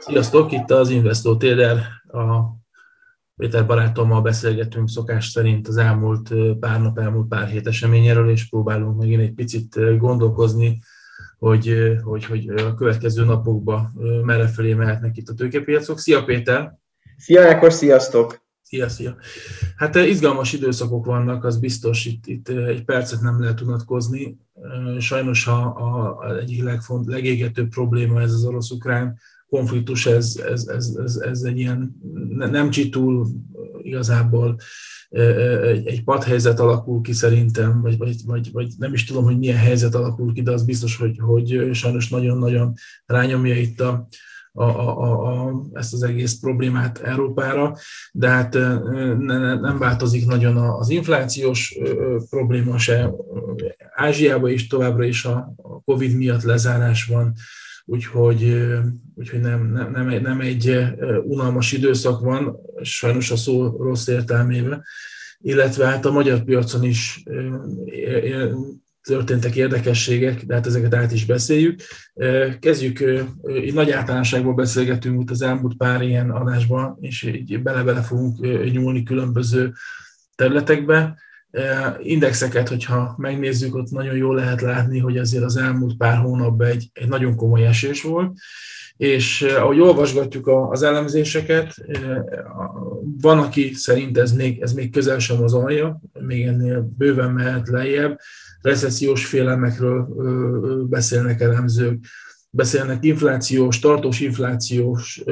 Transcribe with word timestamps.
Sziasztok, 0.00 0.52
itt 0.52 0.70
az 0.70 0.90
Investor 0.90 1.36
Trader, 1.36 1.76
a 2.06 2.58
Péter 3.36 3.66
barátommal 3.66 4.22
beszélgetünk 4.22 4.88
szokás 4.88 5.26
szerint 5.26 5.68
az 5.68 5.76
elmúlt 5.76 6.34
pár 6.60 6.80
nap, 6.80 6.98
elmúlt 6.98 7.28
pár 7.28 7.48
hét 7.48 7.66
eseményéről, 7.66 8.30
és 8.30 8.48
próbálunk 8.48 8.98
megint 8.98 9.20
egy 9.20 9.32
picit 9.32 9.98
gondolkozni, 9.98 10.80
hogy, 11.38 11.96
hogy, 12.02 12.24
hogy 12.24 12.48
a 12.48 12.74
következő 12.74 13.24
napokban 13.24 13.92
merre 14.24 14.46
felé 14.46 14.74
mehetnek 14.74 15.16
itt 15.16 15.28
a 15.28 15.34
tőkepiacok. 15.34 15.98
Szia 15.98 16.24
Péter! 16.24 16.78
Szia 17.16 17.48
Ákos, 17.48 17.72
sziasztok! 17.72 18.42
Szia, 18.62 18.88
szia! 18.88 19.16
Hát 19.76 19.94
izgalmas 19.94 20.52
időszakok 20.52 21.04
vannak, 21.04 21.44
az 21.44 21.58
biztos, 21.58 22.04
itt, 22.04 22.26
itt 22.26 22.48
egy 22.48 22.84
percet 22.84 23.20
nem 23.20 23.40
lehet 23.40 23.60
unatkozni. 23.60 24.38
Sajnos 24.98 25.46
a, 25.46 25.76
a, 25.76 26.18
a 26.18 26.36
egyik 26.36 26.62
legfont, 26.62 27.06
legégetőbb 27.06 27.68
probléma 27.68 28.20
ez 28.20 28.32
az 28.32 28.44
orosz-ukrán 28.44 29.18
konfliktus, 29.50 30.06
ez, 30.06 30.40
ez, 30.50 30.66
ez, 30.66 30.96
ez, 31.04 31.16
ez 31.16 31.42
egy 31.42 31.58
ilyen 31.58 31.96
nem 32.50 32.70
csitul 32.70 33.26
igazából 33.82 34.56
egy, 35.10 35.86
egy 35.86 36.04
padhelyzet 36.04 36.60
alakul 36.60 37.00
ki 37.00 37.12
szerintem, 37.12 37.80
vagy, 37.82 37.98
vagy, 37.98 38.16
vagy, 38.24 38.52
vagy 38.52 38.72
nem 38.78 38.92
is 38.92 39.04
tudom, 39.04 39.24
hogy 39.24 39.38
milyen 39.38 39.56
helyzet 39.56 39.94
alakul 39.94 40.32
ki, 40.32 40.42
de 40.42 40.50
az 40.50 40.64
biztos, 40.64 40.96
hogy, 40.96 41.18
hogy 41.18 41.70
sajnos 41.72 42.08
nagyon-nagyon 42.08 42.72
rányomja 43.06 43.54
itt 43.54 43.80
a, 43.80 44.08
a, 44.52 44.62
a, 44.62 45.46
a, 45.46 45.62
ezt 45.72 45.92
az 45.92 46.02
egész 46.02 46.38
problémát 46.38 46.98
Európára, 46.98 47.76
de 48.12 48.28
hát 48.28 48.54
ne, 49.18 49.60
nem 49.60 49.78
változik 49.78 50.26
nagyon 50.26 50.56
az 50.56 50.90
inflációs 50.90 51.78
probléma 52.30 52.78
se. 52.78 53.10
Ázsiában 53.94 54.50
is 54.50 54.66
továbbra 54.66 55.04
is 55.04 55.24
a 55.24 55.54
COVID 55.84 56.16
miatt 56.16 56.42
lezárás 56.42 57.04
van, 57.04 57.34
úgyhogy, 57.84 58.68
úgyhogy 59.14 59.40
nem, 59.40 59.72
nem, 59.72 59.90
nem, 59.90 60.08
egy, 60.08 60.22
nem 60.22 60.40
egy 60.40 60.86
unalmas 61.22 61.72
időszak 61.72 62.20
van, 62.20 62.56
sajnos 62.82 63.30
a 63.30 63.36
szó 63.36 63.76
rossz 63.76 64.06
értelmében, 64.06 64.82
illetve 65.40 65.86
hát 65.86 66.04
a 66.04 66.12
magyar 66.12 66.42
piacon 66.42 66.84
is 66.84 67.22
történtek 69.02 69.56
érdekességek, 69.56 70.44
de 70.44 70.54
hát 70.54 70.66
ezeket 70.66 70.94
át 70.94 71.12
is 71.12 71.26
beszéljük. 71.26 71.80
Kezdjük, 72.60 73.04
így 73.64 73.74
nagy 73.74 73.90
általánosságban 73.90 74.54
beszélgetünk 74.54 75.22
itt 75.22 75.30
az 75.30 75.42
elmúlt 75.42 75.76
pár 75.76 76.02
ilyen 76.02 76.30
adásban, 76.30 76.96
és 77.00 77.22
így 77.22 77.62
bele-bele 77.62 78.00
fogunk 78.00 78.40
nyúlni 78.72 79.02
különböző 79.02 79.72
területekbe. 80.34 81.18
Indexeket, 82.02 82.68
hogyha 82.68 83.14
megnézzük, 83.18 83.74
ott 83.74 83.90
nagyon 83.90 84.16
jól 84.16 84.34
lehet 84.34 84.60
látni, 84.60 84.98
hogy 84.98 85.18
azért 85.18 85.44
az 85.44 85.56
elmúlt 85.56 85.96
pár 85.96 86.16
hónapban 86.16 86.66
egy, 86.66 86.90
egy 86.92 87.08
nagyon 87.08 87.36
komoly 87.36 87.66
esés 87.66 88.02
volt, 88.02 88.32
és 88.96 89.42
ahogy 89.42 89.80
olvasgatjuk 89.80 90.50
az 90.70 90.82
elemzéseket, 90.82 91.74
van, 93.20 93.38
aki 93.38 93.72
szerint 93.74 94.18
ez 94.18 94.32
még, 94.32 94.60
ez 94.60 94.72
még 94.72 94.92
közel 94.92 95.18
sem 95.18 95.42
az 95.42 95.54
alja, 95.54 96.00
még 96.20 96.46
ennél 96.46 96.92
bőven 96.98 97.30
mehet 97.30 97.68
lejjebb, 97.68 98.18
recessziós 98.62 99.26
félelmekről 99.26 100.08
beszélnek 100.88 101.40
elemzők, 101.40 102.04
beszélnek 102.50 103.04
inflációs, 103.04 103.78
tartós 103.78 104.20
inflációs 104.20 105.22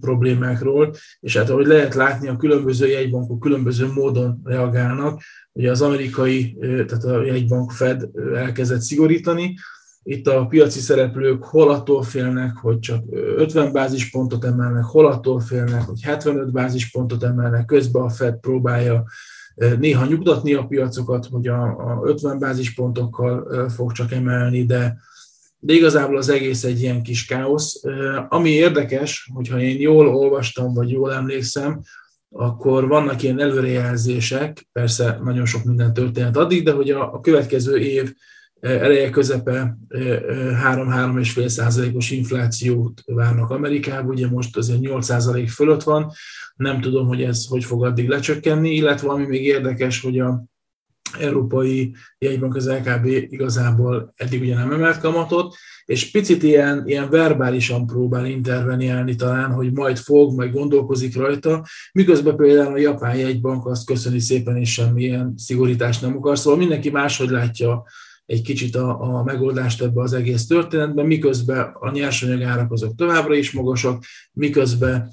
problémákról, 0.00 0.94
és 1.20 1.36
hát 1.36 1.50
ahogy 1.50 1.66
lehet 1.66 1.94
látni, 1.94 2.28
a 2.28 2.36
különböző 2.36 2.86
jegybankok 2.86 3.40
különböző 3.40 3.92
módon 3.92 4.40
reagálnak. 4.44 5.22
Ugye 5.58 5.70
az 5.70 5.82
amerikai, 5.82 6.56
tehát 6.60 7.04
a 7.04 7.24
jegybank 7.24 7.72
Fed 7.72 8.08
elkezdett 8.34 8.80
szigorítani, 8.80 9.54
itt 10.02 10.26
a 10.26 10.46
piaci 10.46 10.80
szereplők 10.80 11.44
hol 11.44 11.70
attól 11.70 12.02
félnek, 12.02 12.56
hogy 12.56 12.78
csak 12.78 13.04
50 13.36 13.72
bázispontot 13.72 14.44
emelnek, 14.44 14.84
hol 14.84 15.06
attól 15.06 15.40
félnek, 15.40 15.82
hogy 15.82 16.02
75 16.02 16.52
bázispontot 16.52 17.22
emelnek, 17.22 17.64
közben 17.64 18.02
a 18.02 18.08
Fed 18.08 18.36
próbálja 18.40 19.04
néha 19.78 20.06
nyugtatni 20.06 20.54
a 20.54 20.66
piacokat, 20.66 21.26
hogy 21.26 21.48
a, 21.48 21.62
a 21.62 22.00
50 22.04 22.38
bázispontokkal 22.38 23.68
fog 23.68 23.92
csak 23.92 24.12
emelni, 24.12 24.64
de, 24.64 24.96
de 25.58 25.72
igazából 25.72 26.16
az 26.16 26.28
egész 26.28 26.64
egy 26.64 26.80
ilyen 26.80 27.02
kis 27.02 27.26
káosz. 27.26 27.82
Ami 28.28 28.50
érdekes, 28.50 29.30
hogyha 29.34 29.60
én 29.60 29.80
jól 29.80 30.08
olvastam, 30.08 30.74
vagy 30.74 30.90
jól 30.90 31.12
emlékszem, 31.12 31.82
akkor 32.30 32.88
vannak 32.88 33.22
ilyen 33.22 33.40
előrejelzések, 33.40 34.68
persze 34.72 35.18
nagyon 35.22 35.46
sok 35.46 35.64
minden 35.64 35.92
történt 35.92 36.36
addig, 36.36 36.64
de 36.64 36.72
hogy 36.72 36.90
a, 36.90 37.14
a 37.14 37.20
következő 37.20 37.76
év 37.76 38.14
eleje 38.60 39.10
közepe 39.10 39.78
3-3,5 39.88 41.46
százalékos 41.46 42.10
inflációt 42.10 43.02
várnak 43.06 43.50
Amerikában, 43.50 44.10
ugye 44.10 44.28
most 44.28 44.56
azért 44.56 44.80
8 44.80 45.04
százalék 45.04 45.48
fölött 45.48 45.82
van, 45.82 46.12
nem 46.56 46.80
tudom, 46.80 47.06
hogy 47.06 47.22
ez 47.22 47.46
hogy 47.46 47.64
fog 47.64 47.84
addig 47.84 48.08
lecsökkenni, 48.08 48.74
illetve 48.74 49.08
ami 49.08 49.26
még 49.26 49.44
érdekes, 49.44 50.00
hogy 50.00 50.18
a 50.18 50.44
európai 51.20 51.94
jegybank 52.18 52.56
az 52.56 52.68
LKB 52.68 53.06
igazából 53.06 54.12
eddig 54.16 54.40
ugye 54.40 54.54
nem 54.54 54.72
emelt 54.72 54.98
kamatot, 54.98 55.56
és 55.84 56.10
picit 56.10 56.42
ilyen, 56.42 56.82
ilyen 56.86 57.10
verbálisan 57.10 57.86
próbál 57.86 58.26
interveniálni 58.26 59.14
talán, 59.14 59.52
hogy 59.52 59.72
majd 59.72 59.96
fog, 59.96 60.36
majd 60.36 60.52
gondolkozik 60.52 61.16
rajta, 61.16 61.66
miközben 61.92 62.36
például 62.36 62.72
a 62.72 62.78
japán 62.78 63.16
jegybank 63.16 63.66
azt 63.66 63.86
köszöni 63.86 64.20
szépen, 64.20 64.56
és 64.56 64.72
semmilyen 64.72 65.34
szigorítást 65.36 66.02
nem 66.02 66.16
akar, 66.16 66.38
szóval 66.38 66.58
mindenki 66.58 66.90
máshogy 66.90 67.28
látja 67.28 67.84
egy 68.26 68.42
kicsit 68.42 68.76
a, 68.76 69.00
a 69.00 69.22
megoldást 69.22 69.82
ebbe 69.82 70.02
az 70.02 70.12
egész 70.12 70.46
történetben, 70.46 71.06
miközben 71.06 71.70
a 71.80 71.90
nyersanyagárak 71.90 72.72
azok 72.72 72.94
továbbra 72.94 73.34
is 73.34 73.52
magasak, 73.52 74.04
miközben 74.32 75.10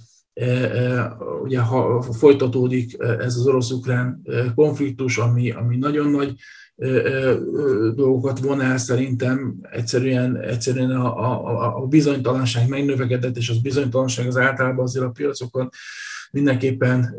ugye 1.44 1.59
ha 1.59 2.01
folytatódik 2.01 2.97
ez 3.00 3.35
az 3.35 3.47
orosz-ukrán 3.47 4.22
konfliktus, 4.56 5.18
ami, 5.18 5.51
ami 5.51 5.78
nagyon 5.78 6.12
nagy 6.12 6.35
dolgokat 7.96 8.40
von 8.40 8.62
el, 8.62 8.78
szerintem 8.78 9.56
egyszerűen, 9.72 10.38
egyszerűen 10.38 10.91
a, 10.91 11.18
a, 11.18 11.84
a 11.84 11.85
bizonytalanság 11.85 12.69
megnövekedett, 12.69 13.38
és 13.38 13.50
az 13.50 13.62
bizonytalanság 13.62 14.28
az 14.28 14.38
általában 14.38 14.84
azért 14.84 15.06
a 15.06 15.09
piacokon 15.09 15.69
mindenképpen 16.31 17.16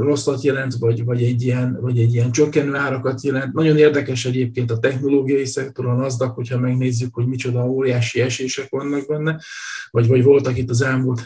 rosszat 0.00 0.42
jelent, 0.42 0.74
vagy, 0.74 1.04
vagy, 1.04 1.22
egy 1.22 1.42
ilyen, 1.42 1.78
vagy 1.80 1.98
egy 1.98 2.14
ilyen 2.14 2.30
csökkenő 2.30 2.74
árakat 2.74 3.22
jelent. 3.22 3.52
Nagyon 3.52 3.76
érdekes 3.76 4.24
egyébként 4.24 4.70
a 4.70 4.78
technológiai 4.78 5.44
szektoron 5.44 6.00
azdak, 6.00 6.34
hogyha 6.34 6.58
megnézzük, 6.58 7.14
hogy 7.14 7.26
micsoda 7.26 7.64
óriási 7.64 8.20
esések 8.20 8.70
vannak 8.70 9.06
benne, 9.06 9.40
vagy, 9.90 10.06
vagy 10.06 10.22
voltak 10.22 10.58
itt 10.58 10.70
az 10.70 10.82
elmúlt 10.82 11.20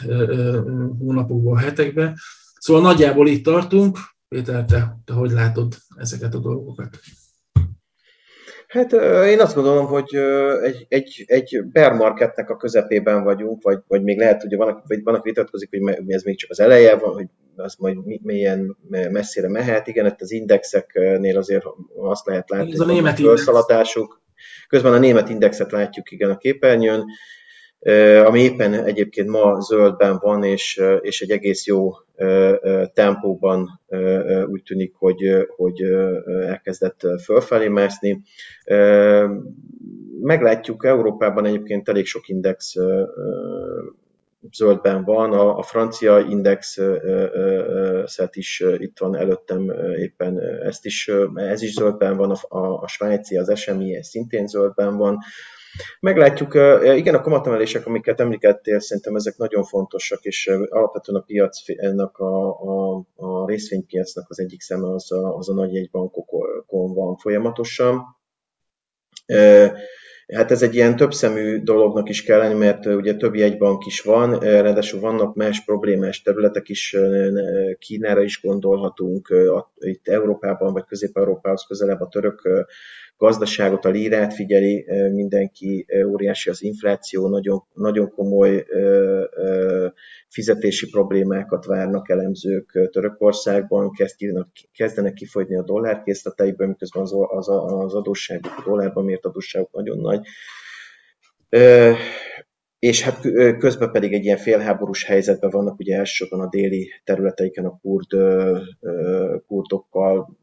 hónapokban, 0.99 1.57
hetekben. 1.57 2.17
Szóval 2.59 2.81
nagyjából 2.81 3.27
itt 3.27 3.43
tartunk. 3.43 3.97
Péter, 4.27 4.65
te, 4.65 4.97
te 5.05 5.13
hogy 5.13 5.31
látod 5.31 5.77
ezeket 5.95 6.35
a 6.35 6.39
dolgokat? 6.39 6.99
Hát 8.71 8.91
én 9.27 9.39
azt 9.39 9.55
gondolom, 9.55 9.85
hogy 9.85 10.15
egy, 10.61 10.85
egy, 10.89 11.23
egy 11.27 11.63
bear 11.71 11.93
marketnek 11.93 12.49
a 12.49 12.57
közepében 12.57 13.23
vagyunk, 13.23 13.63
vagy, 13.63 13.79
vagy 13.87 14.03
még 14.03 14.17
lehet, 14.17 14.41
hogy 14.41 14.55
vannak, 14.55 14.83
vagy 14.87 15.03
vannak 15.03 15.23
vitatkozik, 15.23 15.69
hogy 15.69 15.95
ez 16.07 16.23
még 16.23 16.37
csak 16.37 16.49
az 16.49 16.59
eleje 16.59 16.95
van, 16.95 17.13
hogy 17.13 17.25
az 17.55 17.75
majd 17.75 17.97
milyen 18.23 18.77
messzire 18.89 19.49
mehet. 19.49 19.87
Igen, 19.87 20.05
itt 20.05 20.21
az 20.21 20.31
indexeknél 20.31 21.37
azért 21.37 21.65
azt 21.97 22.25
lehet 22.25 22.49
látni, 22.49 22.77
hogy 22.77 22.89
a 22.89 22.93
német 22.93 23.19
felszaladásuk. 23.19 24.21
Közben 24.67 24.93
a 24.93 24.99
német 24.99 25.29
indexet 25.29 25.71
látjuk 25.71 26.11
igen 26.11 26.29
a 26.29 26.37
képernyőn, 26.37 27.05
ami 28.25 28.39
éppen 28.39 28.73
egyébként 28.73 29.29
ma 29.29 29.59
zöldben 29.59 30.17
van, 30.21 30.43
és, 30.43 30.81
és 31.01 31.21
egy 31.21 31.29
egész 31.29 31.65
jó 31.65 31.91
tempóban 32.93 33.81
úgy 34.45 34.63
tűnik, 34.63 34.93
hogy, 34.95 35.47
hogy 35.55 35.81
elkezdett 36.47 37.01
fölfelé 37.23 37.67
mászni. 37.67 38.21
Meglátjuk, 40.21 40.85
Európában 40.85 41.45
egyébként 41.45 41.89
elég 41.89 42.05
sok 42.05 42.27
index 42.27 42.75
zöldben 44.51 45.03
van, 45.03 45.33
a, 45.33 45.57
a 45.57 45.63
francia 45.63 46.19
indexet 46.19 48.35
is 48.35 48.63
itt 48.77 48.99
van 48.99 49.15
előttem 49.15 49.71
éppen, 49.97 50.41
ezt 50.41 50.85
is, 50.85 51.11
ez 51.35 51.61
is 51.61 51.73
zöldben 51.73 52.17
van, 52.17 52.31
a, 52.31 52.57
a, 52.57 52.81
a 52.81 52.87
svájci, 52.87 53.37
az 53.37 53.59
SMI 53.59 54.03
szintén 54.03 54.47
zöldben 54.47 54.97
van, 54.97 55.17
Meglátjuk, 55.99 56.53
igen, 56.95 57.15
a 57.15 57.21
kamatemelések, 57.21 57.85
amiket 57.85 58.19
említettél, 58.19 58.79
szerintem 58.79 59.15
ezek 59.15 59.37
nagyon 59.37 59.63
fontosak, 59.63 60.23
és 60.23 60.51
alapvetően 60.69 61.19
a 61.19 61.23
piacnak, 61.23 62.17
a, 62.17 62.49
a, 62.49 63.03
a 63.15 63.47
részvénypiacnak 63.47 64.29
az 64.29 64.39
egyik 64.39 64.61
szeme 64.61 64.93
az 64.93 65.11
a, 65.11 65.37
az 65.37 65.49
a 65.49 65.53
nagy 65.53 65.73
jegybankokon 65.73 66.93
van 66.93 67.15
folyamatosan. 67.15 68.03
Hát 70.33 70.51
ez 70.51 70.61
egy 70.61 70.75
ilyen 70.75 70.95
többszemű 70.95 71.63
dolognak 71.63 72.09
is 72.09 72.23
kell 72.23 72.37
lenni, 72.37 72.57
mert 72.57 72.85
ugye 72.85 73.15
több 73.15 73.35
jegybank 73.35 73.85
is 73.85 74.01
van, 74.01 74.39
ráadásul 74.39 74.99
vannak 74.99 75.35
más 75.35 75.63
problémás 75.65 76.21
területek 76.21 76.69
is, 76.69 76.95
Kínára 77.79 78.21
is 78.23 78.41
gondolhatunk, 78.41 79.33
itt 79.79 80.07
Európában 80.07 80.73
vagy 80.73 80.85
Közép-Európához 80.85 81.65
közelebb 81.67 82.01
a 82.01 82.07
török 82.07 82.65
gazdaságot, 83.21 83.85
a 83.85 83.89
lírát 83.89 84.33
figyeli 84.33 84.85
mindenki, 85.13 85.85
óriási 86.07 86.49
az 86.49 86.63
infláció, 86.63 87.29
nagyon, 87.29 87.63
nagyon 87.73 88.09
komoly 88.09 88.65
fizetési 90.27 90.89
problémákat 90.89 91.65
várnak 91.65 92.09
elemzők 92.09 92.89
Törökországban, 92.91 93.91
kezdenek 94.73 95.13
kifogyni 95.13 95.57
a 95.57 95.63
dollárkészleteiből, 95.63 96.67
miközben 96.67 97.01
az, 97.01 97.13
az, 97.27 97.49
az 97.49 97.93
adósságuk, 97.93 98.53
a 98.57 98.63
dollárban 98.65 99.05
mért 99.05 99.25
adósságuk 99.25 99.71
nagyon 99.71 99.99
nagy. 99.99 100.25
És 102.79 103.01
hát 103.01 103.21
közben 103.57 103.91
pedig 103.91 104.13
egy 104.13 104.23
ilyen 104.23 104.37
félháborús 104.37 105.05
helyzetben 105.05 105.49
vannak, 105.49 105.79
ugye 105.79 105.97
elsősorban 105.97 106.39
a 106.47 106.49
déli 106.49 106.91
területeiken 107.03 107.65
a 107.65 107.79
kurd, 107.81 108.09
kurdokkal, 109.47 110.39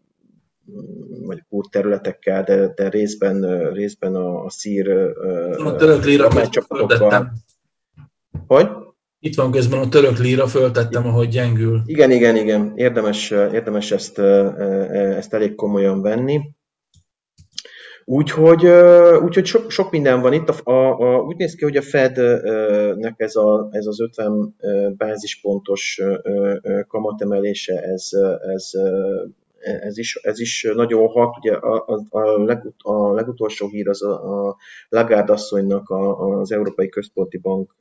vagy 1.23 1.43
kurd 1.49 1.71
területekkel, 1.71 2.43
de, 2.43 2.73
de 2.75 2.89
részben, 2.89 3.69
részben 3.73 4.15
a, 4.15 4.45
a 4.45 4.51
szír 4.51 4.89
a 5.65 5.77
török 5.77 6.05
líra 6.05 6.49
csapatokkal. 6.49 7.33
Hogy? 8.47 8.69
Itt 9.21 9.35
van 9.35 9.51
közben 9.51 9.81
a 9.81 9.89
török 9.89 10.19
líra, 10.19 10.47
föltettem, 10.47 11.07
ahogy 11.07 11.29
gyengül. 11.29 11.83
Igen, 11.85 12.11
igen, 12.11 12.37
igen. 12.37 12.73
Érdemes, 12.75 13.31
érdemes 13.31 13.93
ezt, 13.93 14.19
ezt 14.19 15.35
elég 15.35 15.55
komolyan 15.55 16.03
venni. 16.03 16.41
Úgyhogy, 18.05 18.67
úgyhogy 19.23 19.47
sok, 19.47 19.71
sok 19.71 19.91
minden 19.91 20.21
van 20.21 20.33
itt. 20.33 20.49
A, 20.49 20.71
a, 20.71 20.99
a, 20.99 21.21
úgy 21.21 21.37
néz 21.37 21.55
ki, 21.55 21.65
hogy 21.65 21.77
a 21.77 21.83
Fednek 21.83 23.15
ez, 23.17 23.37
a, 23.37 23.69
ez 23.71 23.87
az 23.87 24.01
50 24.01 24.57
bázispontos 24.97 26.01
kamatemelése, 26.89 27.81
ez, 27.81 28.09
ez 28.55 28.71
ez 29.61 29.99
is, 29.99 30.17
ez 30.23 30.41
is 30.41 30.67
nagyon 30.75 31.09
hat. 31.09 31.37
Ugye 31.37 31.53
a, 31.53 31.85
a, 31.87 32.19
a, 32.19 32.45
legut, 32.45 32.75
a 32.79 33.13
legutolsó 33.13 33.69
hír 33.69 33.89
az 33.89 34.03
a, 34.03 34.47
a 34.47 34.57
Lagarde 34.89 35.33
asszonynak, 35.33 35.89
a, 35.89 36.19
az 36.39 36.53
Európai 36.53 36.89
Központi 36.89 37.39
Bank 37.39 37.75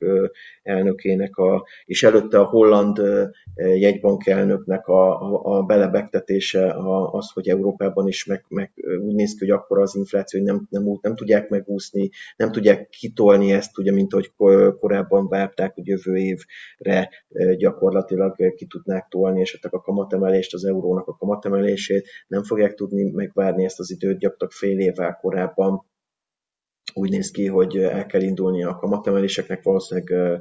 elnökének, 0.62 1.36
a, 1.36 1.66
és 1.84 2.02
előtte 2.02 2.38
a 2.38 2.44
holland 2.44 3.00
jegybank 3.54 4.26
elnöknek 4.26 4.86
a, 4.86 5.20
a, 5.20 5.56
a 5.56 5.62
belebegtetése 5.62 6.68
a, 6.70 7.12
az, 7.12 7.30
hogy 7.30 7.48
Európában 7.48 8.06
is 8.06 8.24
meg, 8.24 8.44
meg 8.48 8.72
úgy 9.00 9.14
néz 9.14 9.32
ki, 9.32 9.38
hogy 9.38 9.50
akkor 9.50 9.80
az 9.80 9.94
infláció, 9.94 10.40
hogy 10.40 10.48
nem, 10.48 10.66
nem, 10.70 10.98
nem 11.00 11.14
tudják 11.14 11.48
megúszni, 11.48 12.10
nem 12.36 12.52
tudják 12.52 12.88
kitolni 12.88 13.52
ezt, 13.52 13.78
ugye, 13.78 13.92
mint 13.92 14.12
ahogy 14.12 14.32
korábban 14.80 15.28
várták, 15.28 15.74
hogy 15.74 15.86
jövő 15.86 16.16
évre 16.16 17.10
gyakorlatilag 17.56 18.54
ki 18.54 18.66
tudnák 18.66 19.06
tolni 19.08 19.40
esetleg 19.40 19.74
a 19.74 19.80
kamatemelést, 19.80 20.54
az 20.54 20.64
eurónak 20.64 21.06
a 21.06 21.16
kamatemelést, 21.16 21.67
emelését, 21.68 22.08
nem 22.26 22.42
fogják 22.42 22.74
tudni 22.74 23.10
megvárni 23.10 23.64
ezt 23.64 23.78
az 23.78 23.90
időt, 23.90 24.18
gyakorlatilag 24.18 24.52
fél 24.52 24.78
évvel 24.78 25.18
korábban 25.20 25.86
úgy 26.94 27.10
néz 27.10 27.30
ki, 27.30 27.46
hogy 27.46 27.76
el 27.76 28.06
kell 28.06 28.20
indulni 28.20 28.64
a 28.64 28.76
kamatemeléseknek, 28.76 29.62
valószínűleg 29.62 30.38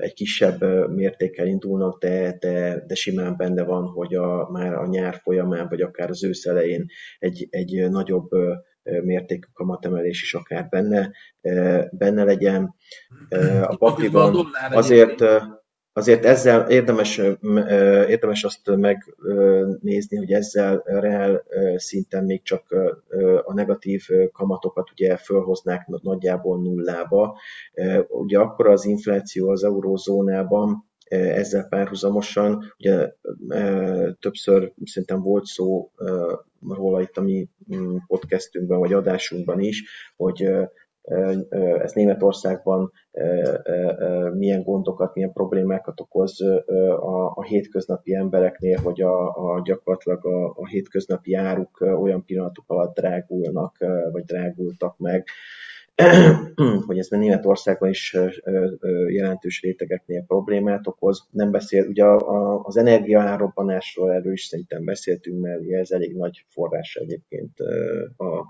egy 0.00 0.14
kisebb 0.14 0.88
mértékkel 0.90 1.46
indulnak, 1.46 2.00
de, 2.00 2.36
de, 2.40 2.84
de 2.86 2.94
simán 2.94 3.36
benne 3.36 3.64
van, 3.64 3.86
hogy 3.86 4.14
a, 4.14 4.48
már 4.50 4.74
a 4.74 4.86
nyár 4.86 5.20
folyamán, 5.22 5.68
vagy 5.68 5.80
akár 5.80 6.10
az 6.10 6.24
ősz 6.24 6.44
elején 6.44 6.86
egy, 7.18 7.46
egy 7.50 7.90
nagyobb 7.90 8.28
mértékű 8.82 9.48
kamatemelés 9.52 10.22
is 10.22 10.34
akár 10.34 10.68
benne, 10.68 11.12
benne 11.90 12.24
legyen. 12.24 12.74
A 13.62 13.76
pakliban 13.76 14.46
azért 14.70 15.24
azért 15.96 16.24
ezzel 16.24 16.70
érdemes, 16.70 17.18
érdemes 18.08 18.44
azt 18.44 18.76
megnézni, 18.76 20.16
hogy 20.16 20.32
ezzel 20.32 20.82
reál 20.84 21.44
szinten 21.76 22.24
még 22.24 22.42
csak 22.42 22.74
a 23.44 23.54
negatív 23.54 24.06
kamatokat 24.32 24.90
ugye 24.90 25.16
fölhoznák 25.16 25.86
nagyjából 25.86 26.62
nullába. 26.62 27.38
Ugye 28.08 28.38
akkor 28.38 28.66
az 28.66 28.84
infláció 28.84 29.48
az 29.48 29.64
eurózónában 29.64 30.84
ezzel 31.08 31.68
párhuzamosan, 31.68 32.74
ugye 32.78 33.12
többször 34.20 34.72
szerintem 34.84 35.22
volt 35.22 35.44
szó 35.44 35.90
róla 36.68 37.00
itt 37.00 37.16
a 37.16 37.22
mi 37.22 37.48
mm, 37.76 37.96
podcastünkben 38.06 38.78
vagy 38.78 38.92
adásunkban 38.92 39.60
is, 39.60 39.84
hogy 40.16 40.48
ez 41.82 41.92
Németországban 41.92 42.92
milyen 44.32 44.62
gondokat, 44.62 45.14
milyen 45.14 45.32
problémákat 45.32 46.00
okoz 46.00 46.40
a, 47.00 47.32
a 47.34 47.42
hétköznapi 47.42 48.14
embereknél, 48.14 48.78
hogy 48.82 49.00
a, 49.00 49.28
a 49.28 49.60
gyakorlatilag 49.64 50.26
a, 50.26 50.46
a 50.46 50.66
hétköznapi 50.66 51.34
áruk 51.34 51.80
olyan 51.80 52.24
pillanatok 52.24 52.64
alatt 52.66 52.94
drágulnak, 52.94 53.76
vagy 54.12 54.24
drágultak 54.24 54.98
meg, 54.98 55.28
hogy 56.86 56.98
ez 56.98 57.08
Németországban 57.08 57.88
is 57.88 58.16
jelentős 59.08 59.62
rétegeknél 59.62 60.24
problémát 60.26 60.86
okoz. 60.86 61.28
Nem 61.30 61.50
beszél, 61.50 61.86
ugye 61.86 62.04
az 62.62 62.76
energia 62.76 63.20
árobbanásról 63.20 64.12
erről 64.12 64.32
is 64.32 64.44
szerintem 64.44 64.84
beszéltünk, 64.84 65.40
mert 65.40 65.60
ez 65.70 65.90
elég 65.90 66.16
nagy 66.16 66.44
forrása 66.48 67.00
egyébként 67.00 67.60
a 68.16 68.44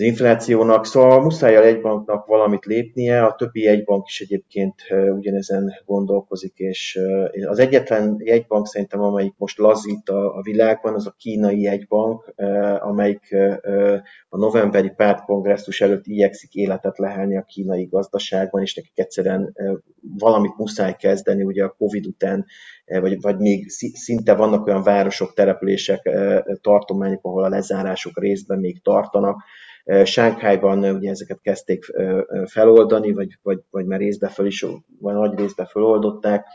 az 0.00 0.06
inflációnak, 0.06 0.86
szóval 0.86 1.20
muszáj 1.20 1.56
a 1.56 1.64
jegybanknak 1.64 2.26
valamit 2.26 2.64
lépnie, 2.64 3.24
a 3.24 3.34
többi 3.34 3.62
jegybank 3.62 4.06
is 4.06 4.20
egyébként 4.20 4.74
ugyanezen 5.16 5.72
gondolkozik, 5.84 6.52
és 6.56 6.98
az 7.46 7.58
egyetlen 7.58 8.16
jegybank 8.18 8.66
szerintem, 8.66 9.00
amelyik 9.00 9.34
most 9.36 9.58
lazít 9.58 10.08
a, 10.08 10.36
a 10.36 10.42
világban, 10.42 10.94
az 10.94 11.06
a 11.06 11.14
kínai 11.18 11.60
jegybank, 11.60 12.34
amelyik 12.78 13.36
a 14.28 14.36
novemberi 14.36 14.90
pártkongresszus 14.96 15.80
előtt 15.80 16.06
igyekszik 16.06 16.54
életet 16.54 16.98
lehelni 16.98 17.36
a 17.36 17.44
kínai 17.48 17.84
gazdaságban, 17.84 18.62
és 18.62 18.74
nekik 18.74 18.98
egyszerűen 18.98 19.56
valamit 20.18 20.56
muszáj 20.56 20.96
kezdeni, 20.96 21.42
ugye 21.42 21.64
a 21.64 21.74
Covid 21.78 22.06
után, 22.06 22.46
vagy, 22.84 23.20
vagy 23.20 23.38
még 23.38 23.68
szinte 23.94 24.34
vannak 24.34 24.66
olyan 24.66 24.82
városok, 24.82 25.34
települések, 25.34 26.10
tartományok, 26.60 27.24
ahol 27.24 27.44
a 27.44 27.48
lezárások 27.48 28.20
részben 28.20 28.58
még 28.58 28.82
tartanak, 28.82 29.42
Sánkhájban 30.04 30.84
ugye 30.84 31.10
ezeket 31.10 31.40
kezdték 31.40 31.84
feloldani, 32.46 33.12
vagy, 33.12 33.38
vagy, 33.42 33.58
vagy 33.70 33.86
már 33.86 33.98
részbe 33.98 34.28
föl 34.28 34.46
is, 34.46 34.66
vagy 35.00 35.14
nagy 35.14 35.38
részbe 35.38 35.64
feloldották, 35.64 36.46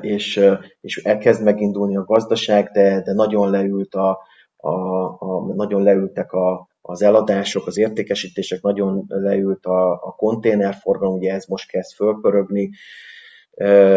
és, 0.00 0.40
és 0.80 0.96
elkezd 0.96 1.44
megindulni 1.44 1.96
a 1.96 2.04
gazdaság, 2.04 2.70
de, 2.72 3.02
de 3.02 3.12
nagyon 3.12 3.50
leült 3.50 3.94
a, 3.94 4.18
a, 4.56 4.70
a, 5.18 5.54
nagyon 5.54 5.82
leültek 5.82 6.32
a, 6.32 6.68
az 6.80 7.02
eladások, 7.02 7.66
az 7.66 7.78
értékesítések, 7.78 8.62
nagyon 8.62 9.04
leült 9.08 9.66
a, 9.66 9.92
a 9.92 10.14
konténerforgalom, 10.16 11.14
ugye 11.14 11.32
ez 11.32 11.46
most 11.46 11.70
kezd 11.70 11.94
fölpörögni. 11.94 12.70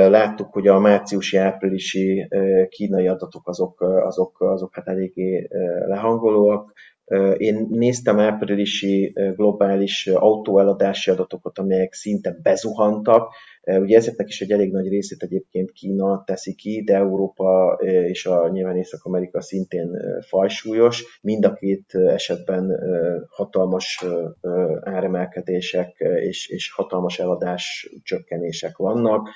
Láttuk, 0.09 0.53
hogy 0.53 0.67
a 0.67 0.79
márciusi-áprilisi 0.79 2.27
kínai 2.69 3.07
adatok 3.07 3.47
azok, 3.47 3.81
azok, 3.81 4.41
azok 4.41 4.75
hát 4.75 4.88
eléggé 4.88 5.47
lehangolóak. 5.88 6.73
Én 7.38 7.68
néztem 7.70 8.20
áprilisi 8.20 9.13
globális 9.36 10.08
autóeladási 10.08 11.10
adatokat, 11.10 11.60
amelyek 11.60 11.94
szinte 11.94 12.38
bezuhantak. 12.41 13.34
Ugye 13.63 13.98
ezeknek 13.98 14.27
is 14.27 14.41
egy 14.41 14.51
elég 14.51 14.72
nagy 14.72 14.88
részét 14.88 15.24
egyébként 15.24 15.72
Kína 15.72 16.24
teszi 16.25 16.56
ki, 16.56 16.84
de 16.84 16.96
Európa 16.96 17.80
és 18.08 18.25
a 18.25 18.50
nyilván 18.50 18.77
Észak-Amerika 18.77 19.41
szintén 19.41 19.89
fajsúlyos. 20.27 21.20
Mind 21.22 21.46
a 21.46 21.53
két 21.53 21.96
esetben 21.96 22.80
hatalmas 23.30 24.06
áremelkedések 24.82 25.96
és, 26.00 26.48
és 26.48 26.72
hatalmas 26.72 27.20
eladás 27.20 27.89
csökkenések 28.03 28.77
vannak 28.77 29.30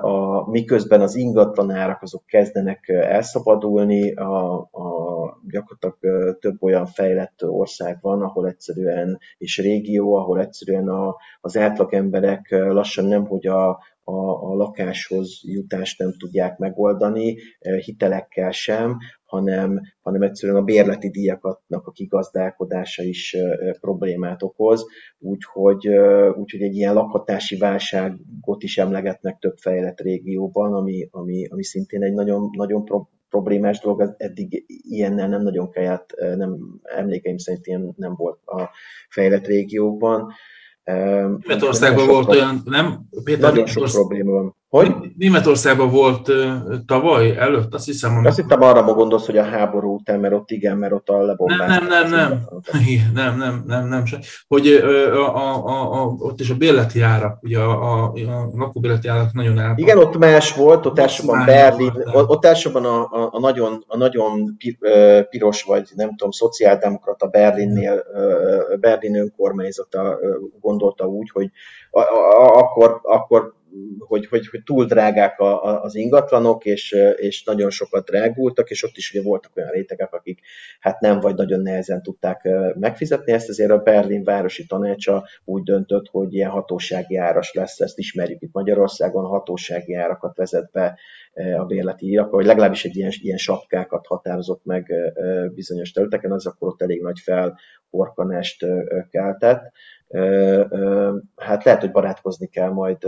a, 0.00 0.50
miközben 0.50 1.00
az 1.00 1.14
ingatlanárak 1.14 2.02
azok 2.02 2.26
kezdenek 2.26 2.88
elszabadulni, 2.88 4.14
a, 4.14 4.52
a, 4.70 5.11
gyakorlatilag 5.50 6.38
több 6.38 6.62
olyan 6.62 6.86
fejlett 6.86 7.44
ország 7.44 7.98
van, 8.00 8.22
ahol 8.22 8.48
egyszerűen, 8.48 9.18
és 9.38 9.58
régió, 9.58 10.14
ahol 10.14 10.40
egyszerűen 10.40 10.88
a, 10.88 11.16
az 11.40 11.56
átlag 11.56 11.94
emberek 11.94 12.50
lassan 12.50 13.04
nem, 13.04 13.26
hogy 13.26 13.46
a, 13.46 13.78
a, 14.04 14.50
a 14.50 14.54
lakáshoz 14.54 15.40
jutást 15.42 15.98
nem 15.98 16.14
tudják 16.18 16.58
megoldani, 16.58 17.36
hitelekkel 17.84 18.50
sem, 18.50 18.98
hanem, 19.24 19.80
hanem 20.00 20.22
egyszerűen 20.22 20.58
a 20.58 20.64
bérleti 20.64 21.10
díjakatnak 21.10 21.86
a 21.86 21.90
kigazdálkodása 21.90 23.02
is 23.02 23.36
problémát 23.80 24.42
okoz, 24.42 24.86
úgyhogy, 25.18 25.88
úgyhogy 26.34 26.62
egy 26.62 26.74
ilyen 26.74 26.94
lakhatási 26.94 27.56
válságot 27.56 28.62
is 28.62 28.78
emlegetnek 28.78 29.38
több 29.38 29.56
fejlett 29.56 30.00
régióban, 30.00 30.74
ami, 30.74 31.08
ami, 31.10 31.46
ami 31.46 31.64
szintén 31.64 32.02
egy 32.02 32.12
nagyon, 32.12 32.50
nagyon 32.56 32.84
problémás 33.32 33.80
dolog, 33.80 34.14
eddig 34.16 34.64
ilyennel 34.66 35.28
nem 35.28 35.42
nagyon 35.42 35.70
kellett, 35.70 36.14
nem, 36.36 36.80
emlékeim 36.82 37.38
szerint 37.38 37.66
ilyen 37.66 37.94
nem 37.96 38.14
volt 38.14 38.38
a 38.44 38.70
fejlett 39.08 39.46
régiókban. 39.46 40.32
Németországban 40.84 42.06
volt 42.06 42.28
olyan, 42.28 42.62
nem? 42.64 43.08
Péter, 43.24 43.52
nagyon 43.52 43.66
sok 43.66 43.90
probléma 43.90 44.30
van. 44.32 44.56
Hogy? 44.72 44.94
Németországban 45.18 45.90
volt 45.90 46.32
tavaly 46.86 47.36
előtt, 47.36 47.74
azt 47.74 47.84
hiszem. 47.84 48.10
Amikor... 48.10 48.28
Azt 48.28 48.38
hittem 48.38 48.62
arra 48.62 48.82
ma 48.82 48.92
gondolsz, 48.92 49.26
hogy 49.26 49.36
a 49.36 49.44
háború 49.44 49.94
után, 49.94 50.20
mert 50.20 50.34
ott 50.34 50.50
igen, 50.50 50.76
mert 50.76 50.92
ott 50.92 51.08
a 51.08 51.22
lebombás. 51.22 51.68
Nem, 51.68 51.86
nem, 51.86 52.10
nem, 52.10 52.10
nem. 52.10 52.46
nem, 53.14 53.36
nem, 53.36 53.64
nem, 53.66 53.88
nem, 53.88 54.04
sem. 54.04 54.20
Hogy 54.48 54.66
a, 54.66 55.36
a, 55.36 55.66
a, 55.66 56.02
a, 56.02 56.14
ott 56.18 56.40
is 56.40 56.50
a 56.50 56.54
bérleti 56.54 57.00
árak, 57.00 57.42
ugye 57.42 57.58
a, 57.58 57.92
a, 57.92 58.12
a 58.12 58.50
lakóbérleti 58.54 59.08
árak 59.08 59.32
nagyon 59.32 59.58
el. 59.58 59.74
Igen, 59.76 59.98
ott 59.98 60.18
más 60.18 60.54
volt, 60.54 60.86
ott 60.86 60.98
elsősorban 60.98 61.44
Berlin, 61.44 61.92
volt, 62.12 62.30
ott 62.30 62.44
elsősorban 62.44 62.84
a, 62.84 63.00
a, 63.00 63.28
a, 63.32 63.40
nagyon, 63.40 63.84
a 63.86 63.96
nagyon 63.96 64.56
piros, 65.30 65.62
vagy 65.62 65.88
nem 65.94 66.08
tudom, 66.08 66.30
szociáldemokrata 66.30 67.26
Berlinnél, 67.26 68.02
Berlin 68.80 69.16
önkormányzata 69.16 70.18
gondolta 70.60 71.06
úgy, 71.06 71.30
hogy 71.32 71.50
a, 71.90 72.00
a, 72.00 72.58
akkor, 72.58 73.00
akkor 73.02 73.60
hogy, 73.98 74.26
hogy, 74.26 74.48
hogy 74.48 74.62
túl 74.62 74.84
drágák 74.84 75.38
a, 75.38 75.64
a, 75.64 75.82
az 75.82 75.94
ingatlanok, 75.94 76.64
és, 76.64 76.96
és 77.16 77.44
nagyon 77.44 77.70
sokat 77.70 78.04
drágultak, 78.04 78.70
és 78.70 78.84
ott 78.84 78.96
is 78.96 79.10
ugye 79.14 79.22
voltak 79.22 79.56
olyan 79.56 79.70
rétegek, 79.70 80.12
akik 80.12 80.40
hát 80.80 81.00
nem 81.00 81.20
vagy 81.20 81.34
nagyon 81.34 81.60
nehezen 81.60 82.02
tudták 82.02 82.48
megfizetni 82.74 83.32
ezt, 83.32 83.48
ezért 83.48 83.70
a 83.70 83.78
Berlin 83.78 84.24
Városi 84.24 84.66
Tanácsa 84.66 85.28
úgy 85.44 85.62
döntött, 85.62 86.08
hogy 86.10 86.34
ilyen 86.34 86.50
hatósági 86.50 87.16
áras 87.16 87.52
lesz, 87.52 87.80
ezt 87.80 87.98
ismerjük 87.98 88.42
itt 88.42 88.52
Magyarországon, 88.52 89.24
hatósági 89.24 89.94
árakat 89.94 90.36
vezet 90.36 90.70
be 90.72 90.98
a 91.58 91.64
bérleti 91.64 92.06
írak, 92.06 92.30
vagy 92.30 92.46
legalábbis 92.46 92.84
egy 92.84 92.96
ilyen, 92.96 93.10
ilyen 93.22 93.36
sapkákat 93.36 94.06
határozott 94.06 94.64
meg 94.64 94.92
bizonyos 95.54 95.92
területeken, 95.92 96.32
az 96.32 96.46
akkor 96.46 96.68
ott 96.68 96.82
elég 96.82 97.02
nagy 97.02 97.18
felporkanást 97.18 98.66
keltett 99.10 99.72
hát 101.36 101.64
lehet, 101.64 101.80
hogy 101.80 101.90
barátkozni 101.90 102.46
kell 102.46 102.70
majd 102.70 103.04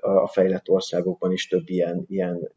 a 0.00 0.28
fejlett 0.28 0.68
országokban 0.68 1.32
is 1.32 1.48
több 1.48 1.68
ilyen, 1.68 2.04
ilyen 2.08 2.52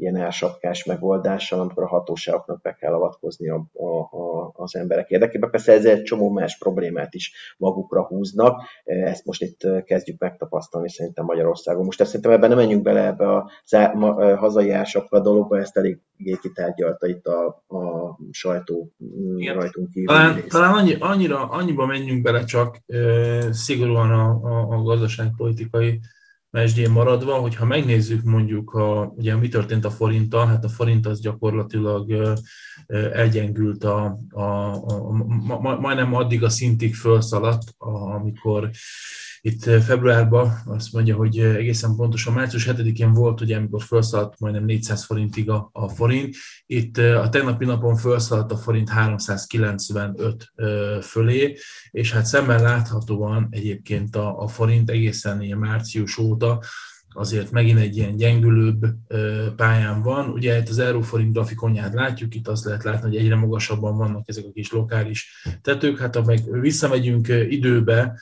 ilyen 0.00 0.16
elsapkás 0.16 0.84
megoldással, 0.84 1.60
amikor 1.60 1.82
a 1.82 1.88
hatóságoknak 1.88 2.60
be 2.60 2.74
kell 2.74 2.92
avatkozni 2.92 3.48
a, 3.48 3.66
a, 3.72 4.00
a, 4.16 4.52
az 4.54 4.74
emberek 4.74 5.10
érdekében. 5.10 5.50
Persze 5.50 5.72
ezzel 5.72 5.96
egy 5.96 6.02
csomó 6.02 6.30
más 6.30 6.58
problémát 6.58 7.14
is 7.14 7.54
magukra 7.58 8.06
húznak, 8.06 8.62
ezt 8.84 9.24
most 9.24 9.42
itt 9.42 9.84
kezdjük 9.84 10.20
megtapasztalni 10.20 10.90
szerintem 10.90 11.24
Magyarországon. 11.24 11.84
Most 11.84 12.00
ezt 12.00 12.08
szerintem 12.08 12.32
ebben 12.32 12.48
nem 12.48 12.58
menjünk 12.58 12.82
bele 12.82 13.06
ebbe 13.06 13.28
a, 13.28 13.50
a 13.70 14.36
hazai 14.36 14.70
elsapka 14.70 15.20
dologba, 15.20 15.58
ezt 15.58 15.76
elég 15.76 16.00
kitárgyalta 16.40 17.06
itt 17.06 17.26
a, 17.26 17.46
a 17.68 18.16
sajtó 18.30 18.92
Igen. 19.36 19.54
rajtunk 19.54 19.90
kívül. 19.90 20.14
Talán, 20.14 20.42
talán 20.48 20.74
annyi, 20.74 20.96
annyira, 20.98 21.48
annyiba 21.48 21.86
menjünk 21.86 22.22
bele 22.22 22.44
csak 22.44 22.82
e, 22.86 23.52
szigorúan 23.52 24.10
a, 24.10 24.28
a, 24.42 24.76
a 24.76 24.82
gazdaságpolitikai 24.82 26.00
mesdjén 26.50 26.90
maradva, 26.90 27.34
hogyha 27.34 27.64
megnézzük 27.64 28.22
mondjuk, 28.22 28.74
a, 28.74 29.12
ugye 29.16 29.36
mi 29.36 29.48
történt 29.48 29.84
a 29.84 29.90
forinttal, 29.90 30.46
hát 30.46 30.64
a 30.64 30.68
forint 30.68 31.06
az 31.06 31.20
gyakorlatilag 31.20 32.36
elgyengült 33.12 33.84
a, 33.84 34.18
a, 34.30 34.40
a, 34.40 35.08
a, 35.48 35.78
majdnem 35.80 36.14
addig 36.14 36.42
a 36.42 36.48
szintig 36.48 36.94
felszaladt, 36.94 37.74
amikor 37.78 38.70
itt 39.40 39.62
februárban 39.62 40.62
azt 40.66 40.92
mondja, 40.92 41.16
hogy 41.16 41.38
egészen 41.38 41.96
pontosan 41.96 42.32
március 42.32 42.68
7-én 42.70 43.12
volt, 43.12 43.40
ugye, 43.40 43.56
amikor 43.56 43.82
felszaladt 43.82 44.38
majdnem 44.40 44.64
400 44.64 45.04
forintig 45.04 45.50
a, 45.50 45.70
a 45.72 45.88
forint. 45.88 46.34
Itt 46.66 46.96
a 46.98 47.28
tegnapi 47.28 47.64
napon 47.64 47.96
felszaladt 47.96 48.52
a 48.52 48.56
forint 48.56 48.88
395 48.88 50.52
fölé, 51.02 51.56
és 51.90 52.12
hát 52.12 52.26
szemmel 52.26 52.62
láthatóan 52.62 53.48
egyébként 53.50 54.16
a, 54.16 54.42
a 54.42 54.48
forint 54.48 54.90
egészen 54.90 55.42
ilyen 55.42 55.58
március 55.58 56.18
óta 56.18 56.62
azért 57.14 57.50
megint 57.50 57.78
egy 57.78 57.96
ilyen 57.96 58.16
gyengülőbb 58.16 58.86
pályán 59.56 60.02
van. 60.02 60.28
Ugye 60.28 60.58
itt 60.58 60.68
az 60.68 60.78
euróforint 60.78 61.32
grafikonját 61.32 61.94
látjuk, 61.94 62.34
itt 62.34 62.48
azt 62.48 62.64
lehet 62.64 62.84
látni, 62.84 63.08
hogy 63.08 63.16
egyre 63.16 63.36
magasabban 63.36 63.96
vannak 63.96 64.28
ezek 64.28 64.44
a 64.44 64.52
kis 64.52 64.72
lokális 64.72 65.46
tetők. 65.62 65.98
Hát 65.98 66.14
ha 66.14 66.24
meg 66.24 66.60
visszamegyünk 66.60 67.28
időbe, 67.28 68.20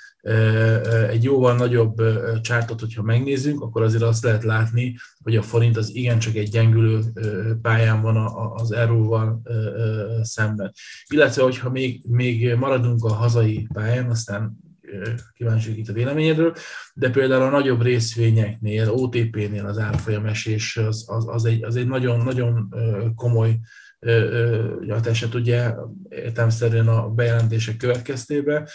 egy 1.08 1.24
jóval 1.24 1.56
nagyobb 1.56 2.02
csártot, 2.40 2.80
hogyha 2.80 3.02
megnézzünk, 3.02 3.60
akkor 3.60 3.82
azért 3.82 4.02
azt 4.02 4.24
lehet 4.24 4.44
látni, 4.44 4.96
hogy 5.22 5.36
a 5.36 5.42
forint 5.42 5.76
az 5.76 5.94
igencsak 5.94 6.34
egy 6.34 6.48
gyengülő 6.48 7.00
pályán 7.62 8.02
van 8.02 8.16
az 8.54 8.72
euróval 8.72 9.42
szemben. 10.22 10.72
Illetve, 11.08 11.42
hogyha 11.42 11.70
még, 11.70 12.02
még 12.08 12.54
maradunk 12.54 13.04
a 13.04 13.12
hazai 13.12 13.68
pályán, 13.72 14.10
aztán 14.10 14.66
kíváncsi 15.34 15.78
itt 15.78 15.88
a 15.88 15.92
véleményedről, 15.92 16.54
de 16.94 17.10
például 17.10 17.42
a 17.42 17.50
nagyobb 17.50 17.82
részvényeknél, 17.82 18.90
OTP-nél 18.90 19.66
az 19.66 19.78
árfolyam 19.78 20.26
esés 20.26 20.76
az, 20.76 21.04
az, 21.08 21.28
az, 21.28 21.44
egy, 21.44 21.64
az 21.64 21.76
egy 21.76 21.86
nagyon, 21.86 22.20
nagyon 22.20 22.74
komoly 23.14 23.58
eset 25.04 25.34
ugye 25.34 25.74
értelmszerűen 26.08 26.88
a 26.88 27.08
bejelentések 27.08 27.76
következtében 27.76 28.68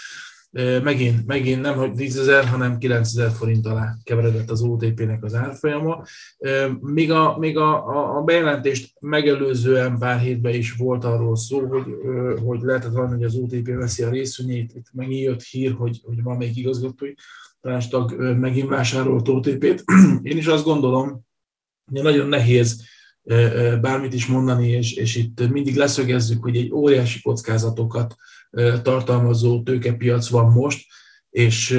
megint, 0.84 1.26
megint 1.26 1.62
nem 1.62 1.76
hogy 1.76 1.94
10 1.94 2.18
ezer, 2.18 2.46
hanem 2.46 2.78
9 2.78 3.08
ezer 3.08 3.32
forint 3.32 3.68
alá 3.68 3.96
keveredett 4.04 4.50
az 4.50 4.62
OTP-nek 4.62 5.24
az 5.24 5.34
árfolyama. 5.34 6.04
Még 6.80 7.12
a, 7.12 7.38
még 7.38 7.58
a, 7.58 7.88
a, 7.88 8.18
a 8.18 8.22
bejelentést 8.22 8.94
megelőzően 9.00 9.98
pár 9.98 10.20
hétben 10.20 10.54
is 10.54 10.74
volt 10.74 11.04
arról 11.04 11.36
szó, 11.36 11.68
hogy, 11.68 11.86
hogy 12.46 12.62
lehetett 12.62 12.92
valami, 12.92 13.14
hogy 13.14 13.24
az 13.24 13.36
OTP 13.36 13.68
veszi 13.68 14.04
a 14.04 14.10
részvényét. 14.10 14.74
Itt 14.76 14.88
megint 14.92 15.24
jött 15.24 15.42
hír, 15.42 15.72
hogy, 15.72 16.02
hogy 16.04 16.24
valamelyik 16.24 16.58
igazgatói 16.58 17.14
tanástag 17.62 18.16
megint 18.40 18.70
vásárolt 18.70 19.28
OTP-t. 19.28 19.84
Én 20.32 20.38
is 20.38 20.46
azt 20.46 20.64
gondolom, 20.64 21.26
hogy 21.92 22.02
nagyon 22.02 22.28
nehéz 22.28 22.84
bármit 23.82 24.14
is 24.14 24.26
mondani, 24.26 24.70
és, 24.70 24.94
és 24.94 25.16
itt 25.16 25.50
mindig 25.50 25.76
leszögezzük, 25.76 26.44
hogy 26.44 26.58
egy 26.58 26.72
óriási 26.72 27.22
kockázatokat 27.22 28.16
tartalmazó 28.82 29.64
tőkepiac 29.64 30.30
van 30.30 30.52
most, 30.52 30.86
és, 31.30 31.70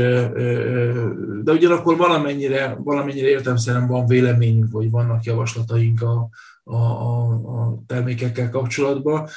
de 1.42 1.52
ugyanakkor 1.52 1.96
valamennyire, 1.96 2.76
valamennyire 2.78 3.28
értelmszerűen 3.28 3.86
van 3.86 4.06
véleményünk, 4.06 4.70
vagy 4.70 4.90
vannak 4.90 5.24
javaslataink 5.24 6.02
a, 6.02 6.28
a, 6.64 6.76
a 6.76 7.82
termékekkel 7.86 8.50
kapcsolatban, 8.50 9.28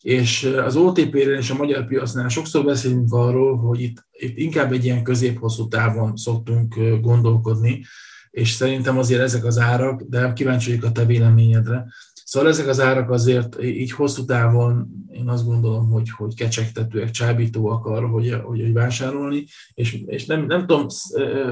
és 0.00 0.52
az 0.64 0.76
OTP-ren 0.76 1.38
és 1.38 1.50
a 1.50 1.54
magyar 1.54 1.86
piacnál 1.86 2.28
sokszor 2.28 2.64
beszélünk 2.64 3.12
arról, 3.12 3.56
hogy 3.56 3.80
itt, 3.80 4.06
itt 4.10 4.36
inkább 4.36 4.72
egy 4.72 4.84
ilyen 4.84 5.02
középhosszú 5.02 5.68
távon 5.68 6.16
szoktunk 6.16 6.74
gondolkodni, 7.00 7.84
és 8.30 8.50
szerintem 8.50 8.98
azért 8.98 9.20
ezek 9.20 9.44
az 9.44 9.58
árak, 9.58 10.02
de 10.02 10.32
kíváncsi 10.32 10.70
vagyok 10.70 10.84
a 10.84 10.92
te 10.92 11.04
véleményedre, 11.04 11.86
Szóval 12.34 12.48
ezek 12.48 12.66
az 12.66 12.80
árak 12.80 13.10
azért 13.10 13.62
így 13.62 13.90
hosszú 13.90 14.24
távon 14.24 14.88
én 15.10 15.28
azt 15.28 15.44
gondolom, 15.44 15.90
hogy, 15.90 16.10
hogy 16.10 16.34
kecsegtetőek, 16.34 17.10
csábítóak 17.10 17.86
arra, 17.86 18.08
hogy, 18.08 18.30
hogy, 18.44 18.60
hogy 18.60 18.72
vásárolni, 18.72 19.44
és, 19.74 20.02
és 20.06 20.26
nem, 20.26 20.46
nem 20.46 20.66
tudom 20.66 20.86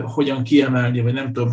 hogyan 0.02 0.42
kiemelni, 0.42 1.00
vagy 1.00 1.12
nem 1.12 1.32
tudom 1.32 1.52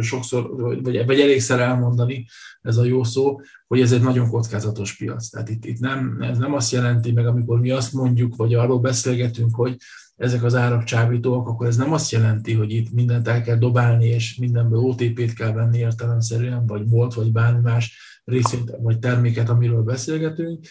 sokszor, 0.00 0.50
vagy, 0.82 1.06
vagy 1.06 1.20
elégszer 1.20 1.60
elmondani, 1.60 2.26
ez 2.62 2.76
a 2.76 2.84
jó 2.84 3.04
szó, 3.04 3.40
hogy 3.66 3.80
ez 3.80 3.92
egy 3.92 4.02
nagyon 4.02 4.30
kockázatos 4.30 4.96
piac. 4.96 5.28
Tehát 5.28 5.48
itt, 5.48 5.64
itt 5.64 5.78
nem, 5.78 6.18
ez 6.20 6.38
nem 6.38 6.54
azt 6.54 6.72
jelenti 6.72 7.12
meg, 7.12 7.26
amikor 7.26 7.60
mi 7.60 7.70
azt 7.70 7.92
mondjuk, 7.92 8.36
vagy 8.36 8.54
arról 8.54 8.78
beszélgetünk, 8.78 9.54
hogy 9.54 9.76
ezek 10.16 10.42
az 10.42 10.54
árak 10.54 10.84
csábítóak, 10.84 11.48
akkor 11.48 11.66
ez 11.66 11.76
nem 11.76 11.92
azt 11.92 12.10
jelenti, 12.10 12.52
hogy 12.52 12.72
itt 12.72 12.92
mindent 12.92 13.28
el 13.28 13.42
kell 13.42 13.56
dobálni, 13.56 14.06
és 14.06 14.36
mindenből 14.36 14.78
OTP-t 14.78 15.32
kell 15.32 15.52
venni 15.52 15.78
értelemszerűen, 15.78 16.66
vagy 16.66 16.88
volt, 16.88 17.14
vagy 17.14 17.32
bármi 17.32 17.60
más 17.60 18.14
részét, 18.26 18.72
vagy 18.82 18.98
terméket, 18.98 19.48
amiről 19.48 19.82
beszélgetünk, 19.82 20.66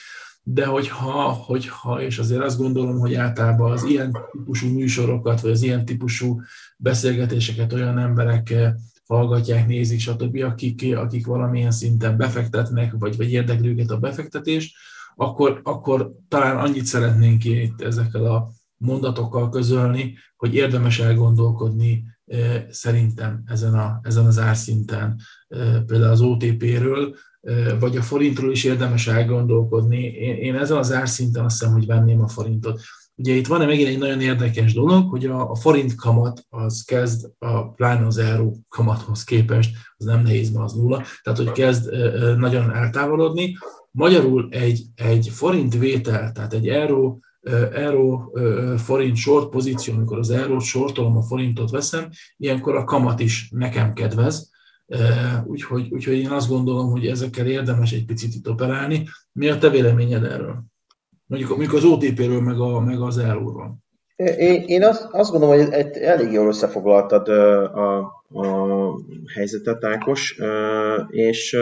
de 0.48 0.66
hogyha, 0.66 1.30
hogyha, 1.32 2.02
és 2.02 2.18
azért 2.18 2.42
azt 2.42 2.58
gondolom, 2.58 3.00
hogy 3.00 3.14
általában 3.14 3.72
az 3.72 3.84
ilyen 3.84 4.18
típusú 4.32 4.68
műsorokat, 4.68 5.42
vagy 5.42 5.52
az 5.52 5.62
ilyen 5.62 5.86
típusú 5.86 6.42
beszélgetéseket 6.78 7.74
olyan 7.74 8.00
emberek 8.00 8.50
eh, 8.50 8.74
hallgatják, 9.08 9.68
nézik, 9.68 10.00
stb., 10.00 10.44
akik, 10.44 10.96
akik 10.96 11.26
valamilyen 11.26 11.72
szinten 11.72 12.18
befektetnek, 12.18 12.94
vagy, 13.00 13.18
vagy 13.18 13.32
érdekli 13.32 13.70
őket 13.70 13.90
a 13.90 13.98
befektetés, 13.98 14.76
akkor, 15.16 15.60
akkor 15.64 16.12
talán 16.28 16.58
annyit 16.58 16.86
szeretnénk 16.86 17.46
itt 17.46 17.82
ezekkel 17.82 18.26
a 18.26 18.50
mondatokkal 18.78 19.50
közölni, 19.50 20.18
hogy 20.36 20.56
érdemes 20.56 21.00
elgondolkodni 21.00 22.06
eh, 22.26 22.66
szerintem 22.70 23.44
ezen, 23.46 23.74
a, 23.74 24.00
ezen 24.04 24.26
az 24.26 24.40
árszinten, 24.40 25.20
eh, 25.48 25.82
például 25.86 26.12
az 26.12 26.22
OTP-ről, 26.22 27.16
vagy 27.80 27.98
a 27.98 28.02
forintról 28.02 28.52
is 28.52 28.64
érdemes 28.64 29.08
elgondolkodni. 29.08 30.04
Én, 30.04 30.36
én 30.36 30.56
ezen 30.56 30.78
az 30.78 30.92
árszinten 30.92 31.46
azt 31.46 31.60
hiszem, 31.60 31.74
hogy 31.74 31.86
venném 31.86 32.22
a 32.22 32.28
forintot. 32.28 32.82
Ugye 33.16 33.34
itt 33.34 33.48
van 33.48 33.66
megint 33.66 33.88
egy 33.88 33.98
nagyon 33.98 34.22
érdekes 34.22 34.74
dolog, 34.74 35.10
hogy 35.10 35.26
a, 35.26 35.50
a 35.50 35.56
forint 35.56 35.96
kamat 35.96 36.46
az 36.50 36.84
kezd, 36.84 37.30
a 37.40 37.70
pláne 37.70 38.06
az 38.06 38.18
euró 38.18 38.58
kamathoz 38.70 39.24
képest, 39.24 39.76
az 39.98 40.06
nem 40.06 40.22
nehéz, 40.22 40.52
mert 40.52 40.66
az 40.66 40.74
nulla, 40.74 41.04
tehát 41.24 41.40
hogy 41.40 41.52
kezd 41.52 41.90
nagyon 42.38 42.74
eltávolodni. 42.74 43.58
Magyarul 43.92 44.48
egy, 44.52 44.86
egy 44.96 45.30
forint 45.30 45.78
vétel, 45.78 46.32
tehát 46.32 46.54
egy 46.54 46.68
euró 46.68 47.20
euró 47.74 48.38
forint 48.78 49.16
short 49.16 49.50
pozíció, 49.50 49.94
amikor 49.94 50.18
az 50.18 50.30
eurót 50.30 50.62
sortolom, 50.62 51.18
a 51.18 51.22
forintot 51.22 51.70
veszem, 51.70 52.10
ilyenkor 52.38 52.76
a 52.76 52.84
kamat 52.84 53.20
is 53.20 53.50
nekem 53.52 53.94
kedvez, 53.94 54.50
úgyhogy, 55.46 55.88
úgyhogy 55.92 56.18
én 56.18 56.30
azt 56.30 56.50
gondolom, 56.50 56.92
hogy 56.92 57.06
ezekkel 57.06 57.48
érdemes 57.48 57.92
egy 57.92 58.06
picit 58.06 58.34
itt 58.34 58.50
operálni. 58.50 59.08
Mi 59.32 59.50
a 59.50 59.58
te 59.58 59.70
véleményed 59.70 60.24
erről? 60.24 60.64
Mondjuk, 61.26 61.50
mondjuk 61.50 61.74
az 61.74 61.84
OTP-ről, 61.84 62.42
meg, 62.42 62.60
a, 62.60 62.80
meg 62.80 63.02
az 63.02 63.18
euróról. 63.18 63.78
Én, 64.16 64.64
én 64.66 64.84
azt, 64.84 65.08
azt 65.12 65.32
gondolom, 65.32 65.58
hogy 65.58 65.74
egy, 65.74 65.98
elég 65.98 66.32
jól 66.32 66.48
összefoglaltad 66.48 67.28
a, 67.28 68.04
a 68.30 69.00
helyzetet, 69.34 69.84
Ákos, 69.84 70.40
és 71.08 71.58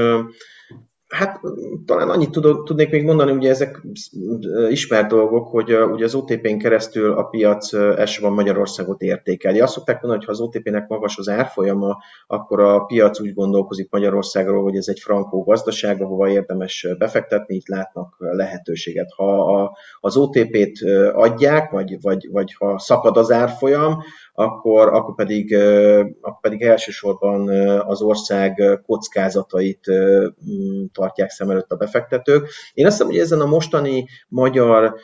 Hát 1.14 1.40
talán 1.86 2.10
annyit 2.10 2.40
tudnék 2.64 2.92
még 2.92 3.04
mondani, 3.04 3.32
ugye 3.32 3.50
ezek 3.50 3.82
ismert 4.70 5.08
dolgok, 5.08 5.48
hogy 5.48 5.74
ugye 5.74 6.06
az 6.06 6.16
OTP-n 6.16 6.58
keresztül 6.58 7.12
a 7.12 7.24
piac 7.24 7.74
uh, 7.74 8.00
elsősorban 8.00 8.34
Magyarországot 8.34 9.02
értékeli. 9.02 9.60
Azt 9.60 9.74
szokták 9.74 10.02
mondani, 10.02 10.26
hogy 10.26 10.26
ha 10.26 10.44
az 10.44 10.48
OTP-nek 10.48 10.88
magas 10.88 11.18
az 11.18 11.30
árfolyama, 11.30 11.98
akkor 12.28 12.60
a 12.60 12.80
piac 12.80 13.20
úgy 13.20 13.34
gondolkozik 13.34 13.92
Magyarországról, 13.92 14.64
hogy 14.64 14.76
ez 14.76 14.88
egy 14.88 15.00
frankó 15.00 15.44
gazdaság, 15.44 16.02
ahova 16.02 16.30
érdemes 16.30 16.88
befektetni, 16.98 17.56
itt 17.56 17.68
látnak 17.68 18.16
lehetőséget. 18.20 19.14
Ha 19.16 19.72
az 20.00 20.18
OTP-t 20.18 20.80
adják, 21.14 21.72
vagy, 21.72 22.02
vagy, 22.02 22.30
vagy 22.32 22.56
ha 22.60 22.80
szakad 22.80 23.18
az 23.18 23.32
árfolyam, 23.32 24.04
akkor, 24.34 24.88
akkor, 24.88 25.16
pedig, 25.16 25.56
akkor 26.22 26.40
pedig 26.42 26.62
elsősorban 26.62 27.50
az 27.80 28.02
ország 28.02 28.80
kockázatait 28.86 29.92
tartják 30.92 31.30
szem 31.30 31.50
előtt 31.50 31.72
a 31.72 31.76
befektetők. 31.76 32.50
Én 32.74 32.86
azt 32.86 32.96
hiszem, 32.96 33.12
hogy 33.12 33.22
ezen 33.22 33.42
a 33.42 33.46
mostani 33.46 34.06
magyar 34.28 34.96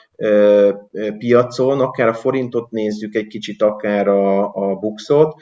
piacon, 1.17 1.79
akár 1.79 2.07
a 2.07 2.13
forintot 2.13 2.71
nézzük 2.71 3.15
egy 3.15 3.27
kicsit, 3.27 3.61
akár 3.61 4.07
a, 4.07 4.53
a 4.53 4.75
buxot, 4.75 5.41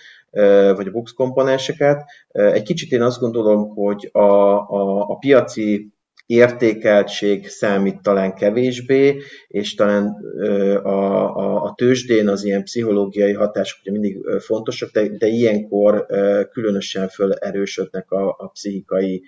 vagy 0.76 0.88
a 0.88 0.92
bux 0.92 1.12
komponenseket, 1.12 2.06
egy 2.32 2.64
kicsit 2.64 2.92
én 2.92 3.02
azt 3.02 3.20
gondolom, 3.20 3.70
hogy 3.76 4.10
a, 4.12 4.20
a, 4.20 5.10
a 5.10 5.16
piaci 5.16 5.92
értékeltség 6.28 7.48
számít 7.48 8.02
talán 8.02 8.34
kevésbé, 8.34 9.22
és 9.48 9.74
talán 9.74 10.08
a, 10.84 11.36
a, 11.36 11.64
a 11.64 11.74
tőzsdén 11.76 12.28
az 12.28 12.44
ilyen 12.44 12.64
pszichológiai 12.64 13.34
hatások 13.34 13.80
ugye 13.82 13.92
mindig 13.92 14.18
fontosak, 14.40 14.92
de, 14.92 15.08
de 15.08 15.28
ilyenkor 15.28 16.06
különösen 16.52 17.08
felerősödnek 17.08 18.12
a, 18.12 18.36
a 18.38 18.48
pszichikai 18.48 19.24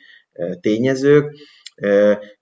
tényezők, 0.61 1.35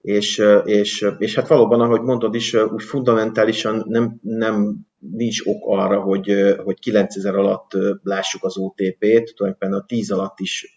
és, 0.02 0.44
és, 0.66 1.08
és 1.18 1.36
hát 1.36 1.48
valóban, 1.48 1.82
ahogy 1.82 2.02
mondod 2.02 2.36
is, 2.36 2.54
úgy 2.54 2.84
fundamentálisan 2.84 3.84
nem, 3.88 4.20
nem 4.22 4.86
nincs 5.00 5.42
ok 5.46 5.64
arra, 5.66 6.02
hogy, 6.02 6.56
hogy 6.64 6.80
9000 6.80 7.36
alatt 7.36 7.72
lássuk 8.04 8.44
az 8.44 8.58
OTP-t, 8.58 9.34
tulajdonképpen 9.36 9.74
a 9.74 9.86
10 9.86 10.12
alatt 10.12 10.40
is 10.40 10.77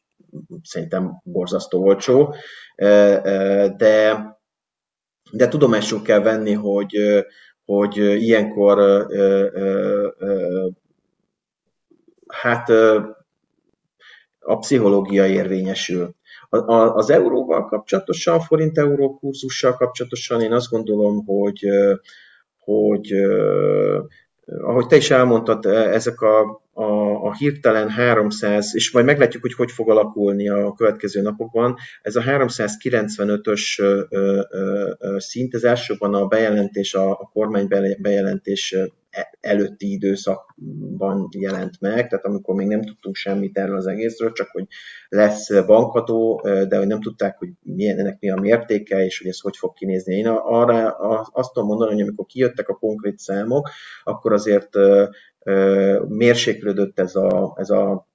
szerintem 0.62 1.20
borzasztó 1.24 1.82
olcsó, 1.82 2.34
de, 3.76 4.24
de 5.32 5.48
tudomásul 5.48 6.02
kell 6.02 6.20
venni, 6.20 6.52
hogy, 6.52 6.96
hogy 7.64 7.96
ilyenkor 7.96 9.06
hát 12.26 12.68
a 14.38 14.58
pszichológia 14.58 15.26
érvényesül. 15.26 16.14
Az 16.48 17.10
euróval 17.10 17.66
kapcsolatosan, 17.66 18.40
forint-euró 18.40 19.18
kurzussal 19.18 19.74
kapcsolatosan 19.76 20.40
én 20.40 20.52
azt 20.52 20.70
gondolom, 20.70 21.24
hogy, 21.24 21.66
hogy 22.58 23.12
ahogy 24.58 24.86
te 24.86 24.96
is 24.96 25.10
elmondtad, 25.10 25.66
ezek 25.66 26.20
a 26.20 26.62
a, 26.80 27.24
a 27.24 27.34
hirtelen 27.34 27.88
300, 27.88 28.74
és 28.74 28.92
majd 28.92 29.04
meglátjuk, 29.04 29.42
hogy 29.42 29.54
hogy 29.54 29.70
fog 29.70 29.90
alakulni 29.90 30.48
a 30.48 30.72
következő 30.72 31.22
napokban. 31.22 31.76
Ez 32.02 32.16
a 32.16 32.22
395-ös 32.22 33.82
szint, 35.16 35.54
ez 35.54 35.62
elsőban 35.62 36.14
a 36.14 36.26
bejelentés, 36.26 36.94
a, 36.94 37.10
a 37.10 37.30
kormány 37.32 37.68
bejelentés 37.98 38.72
e, 39.10 39.38
előtti 39.40 39.92
időszakban 39.92 41.28
jelent 41.38 41.80
meg, 41.80 42.08
tehát 42.08 42.24
amikor 42.24 42.54
még 42.54 42.66
nem 42.66 42.82
tudtunk 42.82 43.14
semmit 43.14 43.58
erről 43.58 43.76
az 43.76 43.86
egészről, 43.86 44.32
csak 44.32 44.48
hogy 44.50 44.66
lesz 45.08 45.64
bankadó, 45.64 46.40
de 46.68 46.76
hogy 46.76 46.86
nem 46.86 47.00
tudták, 47.00 47.38
hogy 47.38 47.48
milyen, 47.62 47.98
ennek 47.98 48.16
mi 48.20 48.30
a 48.30 48.40
mértéke, 48.40 49.04
és 49.04 49.18
hogy 49.18 49.28
ez 49.28 49.40
hogy 49.40 49.56
fog 49.56 49.72
kinézni. 49.72 50.14
Én 50.14 50.26
arra 50.26 50.90
azt 51.32 51.52
tudom 51.52 51.68
mondani, 51.68 51.92
hogy 51.92 52.02
amikor 52.02 52.26
kijöttek 52.26 52.68
a 52.68 52.74
konkrét 52.74 53.18
számok, 53.18 53.68
akkor 54.04 54.32
azért 54.32 54.76
mérséklődött 56.08 56.98
ez 56.98 57.14
a, 57.14 57.54
ez 57.56 57.70
a 57.70 58.06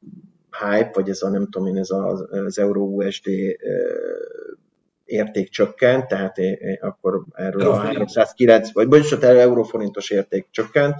hype, 0.59 0.91
vagy 0.93 1.09
ez 1.09 1.21
a 1.21 1.29
nem 1.29 1.47
tudom 1.49 1.67
én, 1.67 1.77
ez 1.77 1.89
az, 1.89 2.27
az 2.29 2.59
Euro-USD 2.59 3.29
érték 5.05 5.49
csökkent, 5.49 6.07
tehát 6.07 6.37
én, 6.37 6.53
én 6.53 6.77
akkor 6.81 7.23
erről 7.33 7.69
a 7.69 7.75
309, 7.75 8.73
vagy 8.73 8.87
bocsánat, 8.87 9.23
euróforintos 9.23 10.09
érték 10.09 10.47
csökkent, 10.51 10.95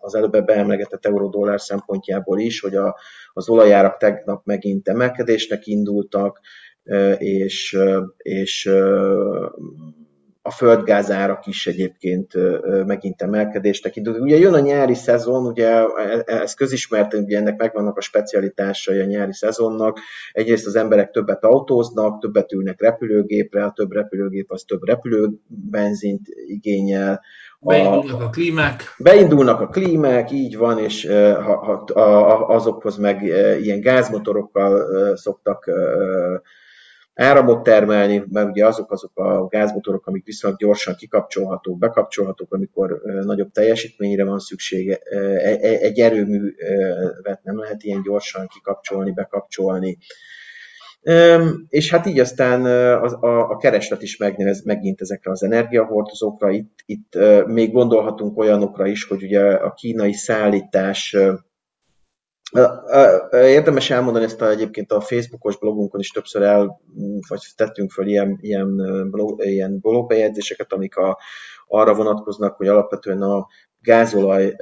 az 0.00 0.14
előbb 0.14 0.44
beemlegetett 0.44 1.06
euró-dollár 1.06 1.60
szempontjából 1.60 2.38
is, 2.38 2.60
hogy 2.60 2.74
a, 2.74 2.96
az 3.32 3.48
olajárak 3.48 3.96
tegnap 3.96 4.44
megint 4.44 4.88
emelkedésnek 4.88 5.66
indultak, 5.66 6.40
és, 7.18 7.78
és 8.16 8.70
a 10.42 10.50
földgázárak 10.50 11.46
is 11.46 11.66
egyébként 11.66 12.32
megint 12.86 13.22
emelkedést 13.22 13.82
tekintünk. 13.82 14.20
Ugye 14.20 14.36
jön 14.36 14.54
a 14.54 14.58
nyári 14.58 14.94
szezon, 14.94 15.46
ugye 15.46 15.66
e, 15.66 15.86
e, 16.26 16.36
ez 16.36 16.54
közismert, 16.54 17.14
ugye 17.14 17.38
ennek 17.38 17.58
megvannak 17.58 17.96
a 17.96 18.00
specialitásai 18.00 19.00
a 19.00 19.04
nyári 19.04 19.32
szezonnak. 19.32 19.98
Egyrészt 20.32 20.66
az 20.66 20.76
emberek 20.76 21.10
többet 21.10 21.44
autóznak, 21.44 22.20
többet 22.20 22.52
ülnek 22.52 22.80
repülőgépre, 22.80 23.64
a 23.64 23.72
több 23.72 23.92
repülőgép 23.92 24.50
az 24.50 24.62
több 24.62 24.82
repülőbenzint 24.84 26.26
igényel, 26.46 27.20
Beindulnak 27.62 28.20
a, 28.20 28.28
klímák. 28.28 28.82
Beindulnak 28.98 29.60
a 29.60 29.66
klímák, 29.66 30.30
így 30.30 30.56
van, 30.56 30.78
és 30.78 31.06
ha, 31.44 31.84
ha, 31.94 32.04
azokhoz 32.46 32.96
meg 32.96 33.22
ilyen 33.62 33.80
gázmotorokkal 33.80 35.16
szoktak 35.16 35.70
áramot 37.20 37.62
termelni, 37.62 38.24
mert 38.30 38.48
ugye 38.48 38.66
azok 38.66 38.92
azok 38.92 39.18
a 39.18 39.46
gázmotorok, 39.46 40.06
amik 40.06 40.24
viszonylag 40.24 40.58
gyorsan 40.58 40.94
kikapcsolhatók, 40.94 41.78
bekapcsolhatók, 41.78 42.52
amikor 42.52 43.02
nagyobb 43.24 43.50
teljesítményre 43.50 44.24
van 44.24 44.38
szüksége. 44.38 44.96
E, 44.96 45.18
e, 45.18 45.58
egy 45.60 45.98
erőművet 45.98 47.40
nem 47.42 47.58
lehet 47.58 47.82
ilyen 47.82 48.02
gyorsan 48.02 48.46
kikapcsolni, 48.46 49.12
bekapcsolni. 49.12 49.98
És 51.68 51.90
hát 51.90 52.06
így 52.06 52.18
aztán 52.18 52.64
a, 53.20 53.56
kereslet 53.56 54.02
is 54.02 54.16
megnevez 54.16 54.64
megint 54.64 55.00
ezekre 55.00 55.30
az 55.30 55.42
energiahordozókra. 55.42 56.50
Itt, 56.50 56.78
itt 56.86 57.18
még 57.46 57.72
gondolhatunk 57.72 58.38
olyanokra 58.38 58.86
is, 58.86 59.04
hogy 59.04 59.22
ugye 59.22 59.40
a 59.40 59.72
kínai 59.72 60.12
szállítás 60.12 61.16
Érdemes 63.30 63.90
elmondani 63.90 64.24
ezt 64.24 64.40
a, 64.40 64.48
egyébként 64.48 64.92
a 64.92 65.00
Facebookos 65.00 65.58
blogunkon 65.58 66.00
is 66.00 66.10
többször 66.10 66.42
el, 66.42 66.80
vagy 67.28 67.40
tettünk 67.56 67.90
föl 67.90 68.06
ilyen, 68.06 68.38
ilyen, 68.40 68.76
blog, 69.10 69.44
ilyen 69.44 69.78
blogbejegyzéseket, 69.78 70.72
amik 70.72 70.96
a, 70.96 71.18
arra 71.66 71.94
vonatkoznak, 71.94 72.56
hogy 72.56 72.68
alapvetően 72.68 73.22
a 73.22 73.46
gázolaj, 73.80 74.56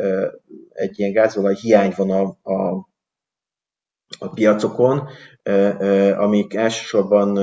egy 0.72 0.98
ilyen 0.98 1.12
gázolaj 1.12 1.54
hiány 1.54 1.92
van 1.96 2.10
a, 2.10 2.50
a 2.52 2.86
a 4.18 4.28
piacokon, 4.28 5.08
amik 6.16 6.54
elsősorban 6.54 7.36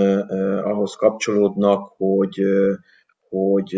ahhoz 0.64 0.96
kapcsolódnak, 0.96 1.94
hogy 1.98 2.42
hogy 3.30 3.76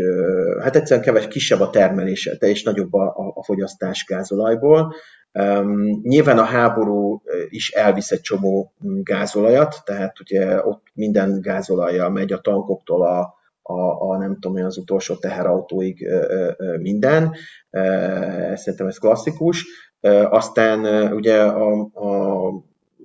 hát 0.61 0.75
egyszerűen 0.75 1.05
keves, 1.05 1.27
kisebb 1.27 1.59
a 1.59 1.69
termelése, 1.69 2.31
és 2.31 2.63
nagyobb 2.63 2.93
a, 2.93 3.31
a 3.35 3.43
fogyasztás 3.43 4.05
gázolajból. 4.07 4.93
Um, 5.33 6.01
nyilván 6.03 6.37
a 6.37 6.43
háború 6.43 7.21
is 7.49 7.71
elvisz 7.71 8.11
egy 8.11 8.21
csomó 8.21 8.73
gázolajat, 9.03 9.81
tehát 9.85 10.19
ugye 10.19 10.65
ott 10.65 10.85
minden 10.93 11.41
gázolaja 11.41 12.09
megy 12.09 12.33
a 12.33 12.41
tankoktól 12.41 13.05
a, 13.05 13.35
a, 13.61 14.09
a 14.09 14.17
nem 14.17 14.37
tudom, 14.39 14.65
az 14.65 14.77
utolsó 14.77 15.15
teherautóig 15.15 16.07
minden. 16.79 17.35
Szerintem 18.53 18.87
ez 18.87 18.97
klasszikus. 18.97 19.65
Aztán 20.29 21.11
ugye 21.13 21.41
a, 21.41 21.71
a 21.79 22.49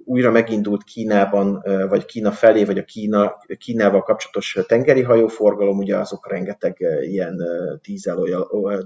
újra 0.05 0.31
megindult 0.31 0.83
Kínában, 0.83 1.63
vagy 1.89 2.05
Kína 2.05 2.31
felé, 2.31 2.65
vagy 2.65 2.79
a 2.79 2.85
Kína, 2.85 3.37
Kínával 3.59 4.03
kapcsolatos 4.03 4.59
tengeri 4.67 5.03
hajóforgalom, 5.03 5.79
ugye 5.79 5.97
azok 5.97 6.31
rengeteg 6.31 6.87
ilyen 7.01 7.43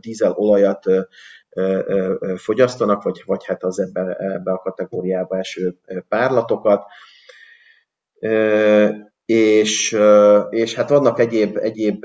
dízelolajat 0.01 0.85
fogyasztanak, 2.37 3.03
vagy, 3.03 3.23
vagy 3.27 3.47
hát 3.47 3.65
az 3.65 3.79
ebbe, 3.79 4.15
ebbe 4.15 4.53
a 4.53 4.59
kategóriába 4.59 5.39
eső 5.39 5.77
párlatokat 6.09 6.85
és, 9.27 9.99
és 10.51 10.75
hát 10.75 10.89
vannak 10.89 11.19
egyéb, 11.19 11.57
egyéb 11.57 12.05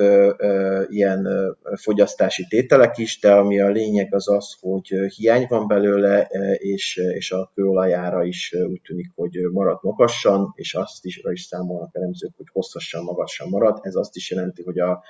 ilyen 0.88 1.28
fogyasztási 1.76 2.46
tételek 2.50 2.98
is, 2.98 3.20
de 3.20 3.32
ami 3.32 3.60
a 3.60 3.70
lényeg 3.70 4.14
az 4.14 4.30
az, 4.30 4.56
hogy 4.60 4.88
hiány 5.16 5.46
van 5.50 5.68
belőle, 5.68 6.22
és, 6.58 6.96
és 6.96 7.32
a 7.32 7.52
kőolajára 7.56 8.24
is 8.24 8.54
úgy 8.70 8.82
tűnik, 8.82 9.12
hogy 9.16 9.38
marad 9.52 9.80
magassan, 9.82 10.54
és 10.56 10.74
azt 10.74 11.06
is, 11.06 11.22
is 11.32 11.42
számolnak 11.42 11.96
elemzők, 11.96 12.32
hogy 12.38 12.48
hosszasan, 12.52 13.04
magasan 13.04 13.50
marad. 13.50 13.80
Ez 13.82 13.96
azt 13.96 14.16
is 14.16 14.32
jelenti, 14.32 14.64
hogy 14.64 14.80
a, 14.80 15.04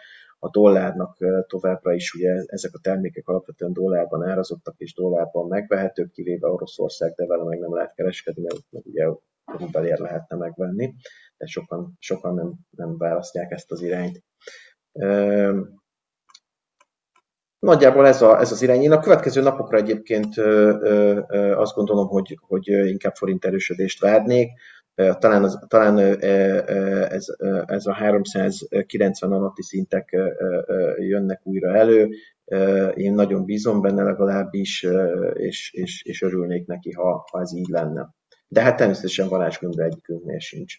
a 0.43 0.49
dollárnak 0.49 1.17
továbbra 1.47 1.93
is 1.93 2.13
ugye 2.13 2.43
ezek 2.45 2.73
a 2.73 2.79
termékek 2.81 3.27
alapvetően 3.27 3.73
dollárban 3.73 4.23
árazottak 4.23 4.75
és 4.77 4.93
dollárban 4.93 5.47
megvehetők, 5.47 6.11
kivéve 6.11 6.47
Oroszország, 6.47 7.13
de 7.13 7.25
vele 7.25 7.43
meg 7.43 7.59
nem 7.59 7.73
lehet 7.73 7.93
kereskedni, 7.93 8.41
mert 8.41 8.63
meg 8.69 8.85
ugye 8.85 9.05
rubelért 9.45 9.99
lehetne 9.99 10.35
megvenni 10.35 10.93
de 11.41 11.47
sokan, 11.47 11.95
sokan 11.99 12.33
nem, 12.33 12.53
nem 12.69 12.97
választják 12.97 13.51
ezt 13.51 13.71
az 13.71 13.81
irányt. 13.81 14.23
Nagyjából 17.59 18.07
ez, 18.07 18.21
a, 18.21 18.39
ez 18.39 18.51
az 18.51 18.61
irány. 18.61 18.81
Én 18.81 18.91
a 18.91 18.99
következő 18.99 19.41
napokra 19.41 19.77
egyébként 19.77 20.37
azt 21.55 21.75
gondolom, 21.75 22.07
hogy, 22.07 22.37
hogy 22.41 22.67
inkább 22.67 23.15
forint 23.15 23.45
erősödést 23.45 23.99
várnék. 23.99 24.49
Talán, 24.95 25.43
az, 25.43 25.59
talán 25.67 25.97
ez, 25.97 27.25
ez 27.65 27.85
a 27.85 27.93
390 27.93 29.31
alatti 29.31 29.63
szintek 29.63 30.17
jönnek 30.97 31.41
újra 31.43 31.75
elő. 31.75 32.09
Én 32.95 33.13
nagyon 33.13 33.45
bízom 33.45 33.81
benne 33.81 34.03
legalábbis, 34.03 34.87
és, 35.33 35.71
és, 35.73 36.03
és 36.03 36.21
örülnék 36.21 36.65
neki, 36.65 36.91
ha, 36.91 37.27
ha 37.31 37.41
ez 37.41 37.53
így 37.53 37.67
lenne. 37.67 38.09
De 38.47 38.61
hát 38.61 38.77
természetesen 38.77 39.27
varázsgömbbe 39.27 39.83
egyikünknél 39.83 40.39
sincs. 40.39 40.75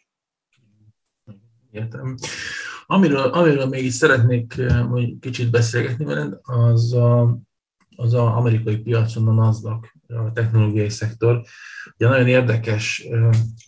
Értem. 1.70 2.14
Amiről, 2.86 3.30
amiről 3.30 3.66
még 3.66 3.90
szeretnék 3.90 4.54
hogy 4.90 5.18
kicsit 5.20 5.50
beszélgetni 5.50 6.04
veled, 6.04 6.38
az 6.42 6.92
a, 6.92 7.38
az 7.96 8.14
a 8.14 8.36
amerikai 8.36 8.76
piacon 8.76 9.28
a 9.28 9.32
NASDAQ, 9.32 9.86
a 10.06 10.32
technológiai 10.32 10.88
szektor. 10.88 11.42
Ugye 11.96 12.08
nagyon 12.08 12.26
érdekes, 12.26 13.08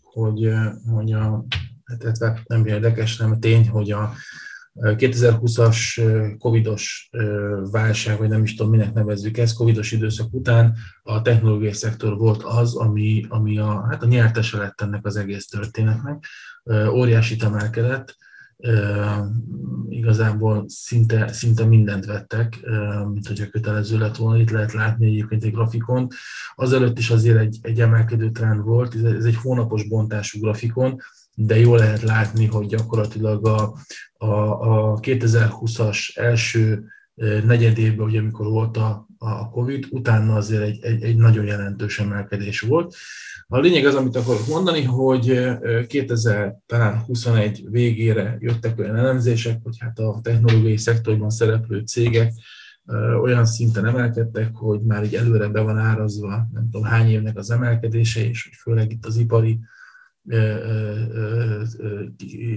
hogy, 0.03 0.51
hogy 0.95 1.13
a, 1.13 1.45
hát 1.85 2.43
nem 2.47 2.67
érdekes, 2.67 3.17
nem 3.17 3.41
tény, 3.41 3.69
hogy 3.69 3.91
a 3.91 4.13
2020-as 4.75 6.03
covidos 6.39 7.11
válság, 7.71 8.19
vagy 8.19 8.29
nem 8.29 8.43
is 8.43 8.55
tudom, 8.55 8.73
minek 8.73 8.93
nevezzük 8.93 9.39
ezt, 9.39 9.57
covidos 9.57 9.93
időszak 9.93 10.35
után 10.35 10.77
a 11.03 11.23
technológiai 11.23 11.73
szektor 11.73 12.17
volt 12.17 12.43
az, 12.43 12.77
ami, 12.77 13.27
ami 13.29 13.59
a, 13.59 13.87
hát 13.91 14.03
a 14.03 14.07
nyertese 14.07 14.59
lett 14.59 14.81
ennek 14.81 15.07
az 15.07 15.17
egész 15.17 15.47
történetnek. 15.47 16.25
Óriási 16.91 17.37
emelkedett, 17.41 18.17
igazából 19.89 20.65
szinte, 20.69 21.33
szinte 21.33 21.65
mindent 21.65 22.05
vettek, 22.05 22.61
mint 23.13 23.27
hogyha 23.27 23.51
kötelező 23.51 23.99
lett 23.99 24.17
volna. 24.17 24.41
Itt 24.41 24.51
lehet 24.51 24.73
látni 24.73 25.07
egyébként 25.07 25.45
egy 25.45 25.53
grafikon. 25.53 26.09
Azelőtt 26.55 26.99
is 26.99 27.11
azért 27.11 27.39
egy, 27.39 27.59
egy 27.63 27.81
emelkedő 27.81 28.31
trend 28.31 28.63
volt, 28.63 28.95
ez 28.95 29.25
egy 29.25 29.37
hónapos 29.37 29.89
bontású 29.89 30.41
grafikon, 30.41 31.01
de 31.35 31.59
jól 31.59 31.79
lehet 31.79 32.03
látni, 32.03 32.47
hogy 32.47 32.67
gyakorlatilag 32.67 33.47
a, 33.47 33.77
a, 34.13 34.27
a 34.27 35.01
2020-as 35.01 36.19
első 36.19 36.85
negyedében, 37.45 38.07
ugye 38.07 38.19
amikor 38.19 38.47
volt 38.47 38.77
a, 38.77 39.09
a 39.25 39.51
Covid, 39.51 39.87
utána 39.91 40.35
azért 40.35 40.63
egy, 40.63 40.85
egy, 40.85 41.03
egy 41.03 41.17
nagyon 41.17 41.45
jelentős 41.45 41.99
emelkedés 41.99 42.61
volt. 42.61 42.95
A 43.47 43.59
lényeg 43.59 43.87
az, 43.87 43.95
amit 43.95 44.17
akarok 44.17 44.47
mondani, 44.47 44.83
hogy 44.83 45.51
2021 45.87 47.65
végére 47.71 48.37
jöttek 48.41 48.79
olyan 48.79 48.97
elemzések, 48.97 49.61
hogy 49.63 49.77
hát 49.79 49.99
a 49.99 50.21
technológiai 50.23 50.77
szektorban 50.77 51.31
szereplő 51.31 51.81
cégek 51.81 52.33
olyan 53.23 53.47
szinten 53.47 53.87
emelkedtek, 53.87 54.55
hogy 54.55 54.81
már 54.81 55.05
így 55.05 55.15
előre 55.15 55.49
be 55.49 55.61
van 55.61 55.79
árazva, 55.79 56.49
nem 56.53 56.69
tudom 56.71 56.87
hány 56.87 57.09
évnek 57.11 57.37
az 57.37 57.51
emelkedése, 57.51 58.29
és 58.29 58.51
főleg 58.63 58.93
itt 58.93 59.07
az 59.07 59.17
ipari 59.17 59.59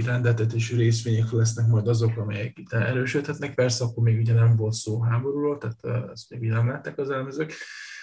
rendeltetésű 0.06 0.78
részvények 0.78 1.32
lesznek 1.32 1.68
majd 1.68 1.88
azok, 1.88 2.18
amelyek 2.18 2.60
itt 2.60 2.74
erősödhetnek. 2.74 3.56
Persze 3.56 3.84
akkor 3.84 4.04
még 4.04 4.20
ugye 4.20 4.34
nem 4.34 4.56
volt 4.56 4.74
szó 4.74 5.02
háborúról, 5.02 5.58
tehát 5.58 6.10
ezt 6.12 6.30
még 6.30 6.50
nem 6.50 6.68
látták 6.68 6.98
az 6.98 7.10
elemzők. 7.10 7.54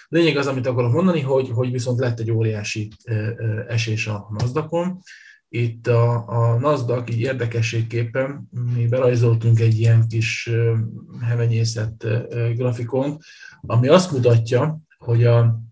Lényeg 0.07 0.37
az, 0.37 0.47
amit 0.47 0.67
akarok 0.67 0.91
mondani, 0.91 1.21
hogy, 1.21 1.49
hogy 1.49 1.71
viszont 1.71 1.99
lett 1.99 2.19
egy 2.19 2.31
óriási 2.31 2.91
esés 3.67 4.07
a 4.07 4.27
nasdaq 4.39 4.97
Itt 5.49 5.87
a, 5.87 6.27
a 6.27 6.59
NASDAQ 6.59 7.11
így 7.11 7.19
érdekességképpen 7.19 8.49
mi 8.75 8.87
berajzoltunk 8.87 9.59
egy 9.59 9.79
ilyen 9.79 10.07
kis 10.07 10.49
hevenyészet 11.21 12.07
grafikont, 12.55 13.23
ami 13.61 13.87
azt 13.87 14.11
mutatja, 14.11 14.79
hogy 14.97 15.23
a 15.23 15.64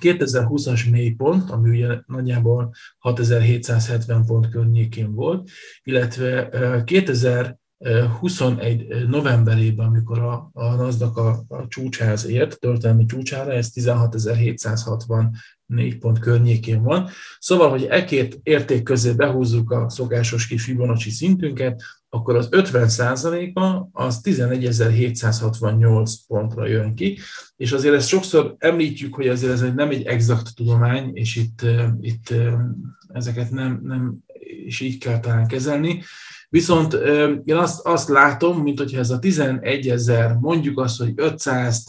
2020-as 0.00 0.90
mélypont, 0.90 1.50
ami 1.50 1.68
ugye 1.68 2.00
nagyjából 2.06 2.74
6770 2.98 4.24
pont 4.24 4.48
környékén 4.48 5.14
volt, 5.14 5.50
illetve 5.82 6.48
2021 6.84 8.86
novemberében, 9.06 9.86
amikor 9.86 10.18
a, 10.18 10.50
a 10.52 10.74
NASDAQ 10.74 11.20
a, 11.20 11.44
a 11.48 11.68
csúcsához 11.68 12.26
ért, 12.26 12.60
történelmi 12.60 13.04
csúcsára, 13.04 13.52
ez 13.52 13.70
16.764 13.74 15.96
pont 15.98 16.18
környékén 16.18 16.82
van. 16.82 17.08
Szóval, 17.38 17.70
hogy 17.70 17.84
e 17.84 18.04
két 18.04 18.38
érték 18.42 18.82
közé 18.82 19.12
behúzzuk 19.12 19.70
a 19.70 19.88
szokásos 19.88 20.46
kis 20.46 20.64
Fibonacci 20.64 21.10
szintünket, 21.10 21.82
akkor 22.14 22.36
az 22.36 22.48
50 22.50 22.88
a 23.54 23.88
az 23.92 24.20
11.768 24.24 26.12
pontra 26.26 26.66
jön 26.66 26.94
ki, 26.94 27.18
és 27.56 27.72
azért 27.72 27.94
ezt 27.94 28.08
sokszor 28.08 28.54
említjük, 28.58 29.14
hogy 29.14 29.28
azért 29.28 29.52
ez 29.52 29.60
nem 29.60 29.90
egy 29.90 30.06
exakt 30.06 30.54
tudomány, 30.54 31.10
és 31.14 31.36
itt, 31.36 31.66
itt 32.00 32.34
ezeket 33.08 33.50
nem, 33.50 33.80
nem 33.82 34.18
és 34.64 34.80
így 34.80 34.98
kell 34.98 35.20
talán 35.20 35.46
kezelni, 35.46 36.02
Viszont 36.52 36.92
én 37.44 37.56
azt, 37.56 37.86
azt 37.86 38.08
látom, 38.08 38.62
mint 38.62 38.78
hogyha 38.78 38.98
ez 38.98 39.10
a 39.10 39.18
11 39.18 39.88
ezer, 39.88 40.36
mondjuk 40.40 40.78
azt, 40.78 40.98
hogy 40.98 41.12
500, 41.16 41.84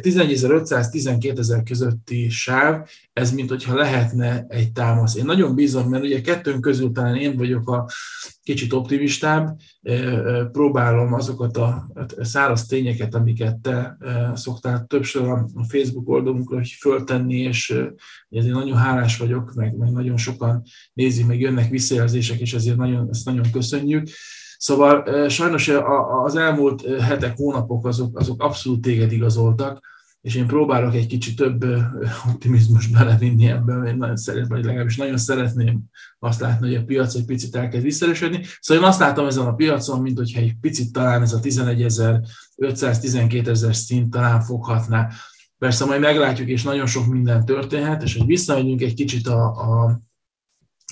11 0.00 0.32
ezer, 0.32 0.50
500, 0.50 0.88
12 0.88 1.38
ezer 1.38 1.62
közötti 1.62 2.28
sáv, 2.28 2.88
ez 3.12 3.32
mint 3.32 3.48
hogyha 3.48 3.74
lehetne 3.74 4.46
egy 4.48 4.72
támasz. 4.72 5.14
Én 5.14 5.24
nagyon 5.24 5.54
bízom, 5.54 5.88
mert 5.88 6.04
ugye 6.04 6.20
kettőnk 6.20 6.60
közül 6.60 6.92
talán 6.92 7.16
én 7.16 7.36
vagyok 7.36 7.68
a 7.68 7.88
kicsit 8.42 8.72
optimistább, 8.72 9.60
próbálom 10.52 11.12
azokat 11.12 11.56
a 11.56 11.88
száraz 12.20 12.66
tényeket, 12.66 13.14
amiket 13.14 13.56
te 13.56 13.96
szoktál 14.34 14.84
többször 14.86 15.28
a 15.28 15.46
Facebook 15.68 16.08
oldalunkra 16.08 16.60
föltenni, 16.80 17.36
és 17.36 17.80
ezért 18.30 18.54
nagyon 18.54 18.76
hálás 18.76 19.18
vagyok, 19.18 19.52
meg, 19.54 19.76
meg 19.76 19.90
nagyon 19.90 20.16
sokan 20.16 20.62
nézik, 20.92 21.26
meg 21.26 21.40
jönnek 21.40 21.70
visszajelzések, 21.70 22.40
és 22.40 22.54
ezért 22.54 22.76
nagyon, 22.76 23.08
ezt 23.10 23.24
nagyon 23.24 23.50
köszönjük. 23.52 24.08
Szóval 24.58 25.28
sajnos 25.28 25.70
az 26.24 26.36
elmúlt 26.36 27.00
hetek, 27.00 27.36
hónapok 27.36 27.86
azok, 27.86 28.18
azok 28.18 28.42
abszolút 28.42 28.80
téged 28.80 29.12
igazoltak, 29.12 29.93
és 30.24 30.34
én 30.34 30.46
próbálok 30.46 30.94
egy 30.94 31.06
kicsit 31.06 31.36
több 31.36 31.64
optimizmus 32.28 32.86
belevinni 32.86 33.46
ebbe, 33.46 33.88
én 33.88 33.96
nagyon 33.96 34.16
szeretném, 34.16 34.48
vagy 34.48 34.64
legalábbis 34.64 34.96
nagyon 34.96 35.16
szeretném 35.16 35.80
azt 36.18 36.40
látni, 36.40 36.66
hogy 36.66 36.76
a 36.76 36.84
piac 36.84 37.14
egy 37.14 37.24
picit 37.24 37.56
elkezd 37.56 37.84
visszaerősödni. 37.84 38.44
Szóval 38.60 38.82
én 38.82 38.88
azt 38.88 38.98
látom 38.98 39.26
ezen 39.26 39.46
a 39.46 39.54
piacon, 39.54 40.00
mint 40.00 40.18
hogyha 40.18 40.40
egy 40.40 40.54
picit 40.60 40.92
talán 40.92 41.22
ez 41.22 41.32
a 41.32 41.40
11 41.40 41.82
ezer, 41.82 42.20
512 42.56 43.50
ezer 43.50 43.76
szint 43.76 44.10
talán 44.10 44.40
foghatná 44.40 45.08
Persze 45.58 45.84
majd 45.84 46.00
meglátjuk, 46.00 46.48
és 46.48 46.62
nagyon 46.62 46.86
sok 46.86 47.06
minden 47.06 47.44
történhet, 47.44 48.02
és 48.02 48.16
hogy 48.16 48.26
visszamegyünk 48.26 48.80
egy 48.80 48.94
kicsit 48.94 49.26
a, 49.26 49.44
a, 49.44 50.00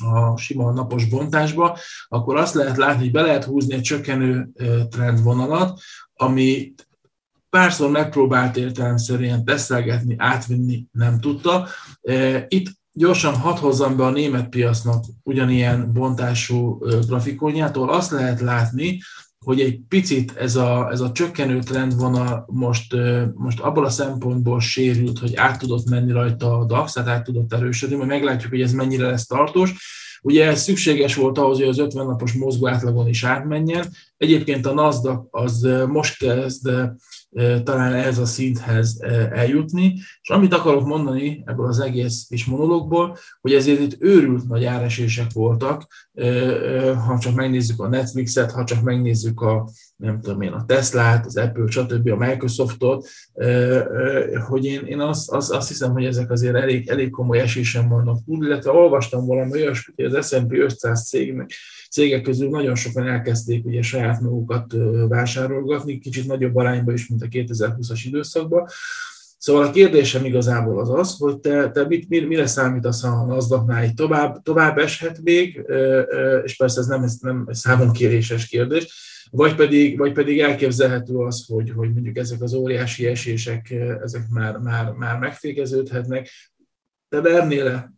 a 0.07 0.37
sima 0.37 0.73
napos 0.73 1.09
bontásba, 1.09 1.79
akkor 2.09 2.37
azt 2.37 2.55
lehet 2.55 2.77
látni, 2.77 3.03
hogy 3.03 3.13
be 3.13 3.23
lehet 3.23 3.45
húzni 3.45 3.75
egy 3.75 3.81
csökkenő 3.81 4.49
trendvonalat, 4.91 5.81
ami 6.15 6.75
párszor 7.53 7.91
megpróbált 7.91 8.57
értelemszerűen 8.57 9.45
teszelgetni, 9.45 10.15
átvinni, 10.19 10.87
nem 10.93 11.21
tudta. 11.21 11.69
Itt 12.49 12.67
gyorsan 12.93 13.35
hadd 13.35 13.57
hozzam 13.57 13.97
be 13.97 14.05
a 14.05 14.11
német 14.11 14.49
piacnak 14.49 15.05
ugyanilyen 15.23 15.93
bontású 15.93 16.79
grafikonjától. 17.07 17.91
Azt 17.91 18.11
lehet 18.11 18.41
látni, 18.41 18.99
hogy 19.45 19.61
egy 19.61 19.81
picit 19.89 20.37
ez 20.37 20.57
a, 20.57 20.89
ez 20.91 21.01
a 21.01 21.13
csökkenő 21.13 21.59
trendvonal 21.59 22.45
most, 22.53 22.95
most 23.35 23.61
abból 23.61 23.85
a 23.85 23.91
szempontból 23.91 24.61
sérült, 24.61 25.19
hogy 25.19 25.37
át 25.37 25.59
tudott 25.59 25.89
menni 25.89 26.13
rajta 26.13 26.59
a 26.59 26.65
DAX, 26.65 26.93
tehát 26.93 27.09
át 27.09 27.25
tudott 27.25 27.53
erősödni, 27.53 27.97
majd 27.97 28.09
meglátjuk, 28.09 28.51
hogy 28.51 28.61
ez 28.61 28.73
mennyire 28.73 29.07
lesz 29.07 29.27
tartós. 29.27 29.75
Ugye 30.23 30.47
ez 30.47 30.63
szükséges 30.63 31.15
volt 31.15 31.39
ahhoz, 31.39 31.59
hogy 31.59 31.69
az 31.69 31.79
50 31.79 32.07
napos 32.07 32.33
mozgó 32.33 32.69
átlagon 32.69 33.09
is 33.09 33.25
átmenjen. 33.25 33.87
Egyébként 34.17 34.67
a 34.67 34.75
NASDAQ 34.75 35.29
az 35.31 35.69
most 35.89 36.19
kezd 36.19 36.71
talán 37.65 37.93
ez 37.93 38.19
a 38.19 38.27
szinthez 38.27 39.01
eljutni. 39.31 39.95
És 40.23 40.31
amit 40.31 40.55
akarok 40.55 40.87
mondani 40.87 41.43
ebből 41.47 41.67
az 41.67 41.81
egész 41.81 42.27
kis 42.29 42.45
monológból, 42.45 43.17
hogy 43.41 43.55
ezért 43.55 43.81
itt 43.81 43.97
őrült 44.03 44.49
nagy 44.49 44.65
áresések 44.65 45.33
voltak, 45.33 45.87
ha 47.07 47.19
csak 47.19 47.35
megnézzük 47.35 47.81
a 47.81 47.89
Netflixet, 47.89 48.53
ha 48.53 48.65
csak 48.65 48.83
megnézzük 48.83 49.41
a, 49.41 49.69
nem 49.97 50.21
tudom 50.21 50.41
én, 50.41 50.53
a 50.53 50.65
Teslát, 50.65 51.27
az 51.27 51.37
Apple, 51.37 51.71
stb., 51.71 52.11
a 52.11 52.17
Microsoftot, 52.17 53.09
hogy 54.49 54.65
én, 54.65 54.81
én 54.85 55.01
azt, 55.01 55.31
azt, 55.31 55.51
azt 55.51 55.69
hiszem, 55.69 55.93
hogy 55.93 56.05
ezek 56.05 56.31
azért 56.31 56.55
elég, 56.55 56.89
elég 56.89 57.11
komoly 57.11 57.39
esésen 57.39 57.89
vannak 57.89 58.19
illetve 58.27 58.71
olvastam 58.71 59.27
valami 59.27 59.53
olyasmit, 59.53 59.97
hogy 59.97 60.05
az 60.15 60.29
S&P 60.29 60.53
500 60.53 61.09
cégnek 61.09 61.51
cégek 61.93 62.23
közül 62.23 62.49
nagyon 62.49 62.75
sokan 62.75 63.07
elkezdték 63.07 63.65
ugye 63.65 63.83
saját 63.83 64.21
magukat 64.21 64.75
vásárolgatni, 65.09 65.99
kicsit 65.99 66.27
nagyobb 66.27 66.57
arányban 66.57 66.95
is, 66.95 67.09
mint 67.09 67.23
a 67.23 67.27
2020-as 67.27 68.03
időszakban. 68.05 68.67
Szóval 69.39 69.63
a 69.63 69.71
kérdésem 69.71 70.25
igazából 70.25 70.81
az 70.81 70.91
az, 70.91 71.17
hogy 71.19 71.39
te, 71.39 71.71
te 71.71 71.87
mit, 71.87 72.09
mire 72.09 72.47
számítasz 72.47 73.03
a 73.03 73.25
nasdaq 73.25 73.95
tovább, 73.95 74.43
tovább 74.43 74.79
eshet 74.79 75.21
még, 75.23 75.63
és 76.45 76.57
persze 76.57 76.81
ez 76.81 76.87
nem, 76.87 77.03
ez 77.03 77.17
nem 77.21 77.45
egy 77.49 77.55
számon 77.55 77.93
kéréses 77.93 78.47
kérdés, 78.47 79.11
vagy 79.31 79.55
pedig, 79.55 79.99
vagy 79.99 80.13
pedig 80.13 80.41
elképzelhető 80.41 81.15
az, 81.15 81.45
hogy, 81.49 81.71
hogy 81.71 81.93
mondjuk 81.93 82.17
ezek 82.17 82.43
az 82.43 82.55
óriási 82.55 83.07
esések, 83.07 83.71
ezek 84.03 84.23
már, 84.31 84.59
már, 84.59 84.93
már 84.93 85.19
megfékeződhetnek, 85.19 86.29
te 87.13 87.21
mernél 87.21 87.95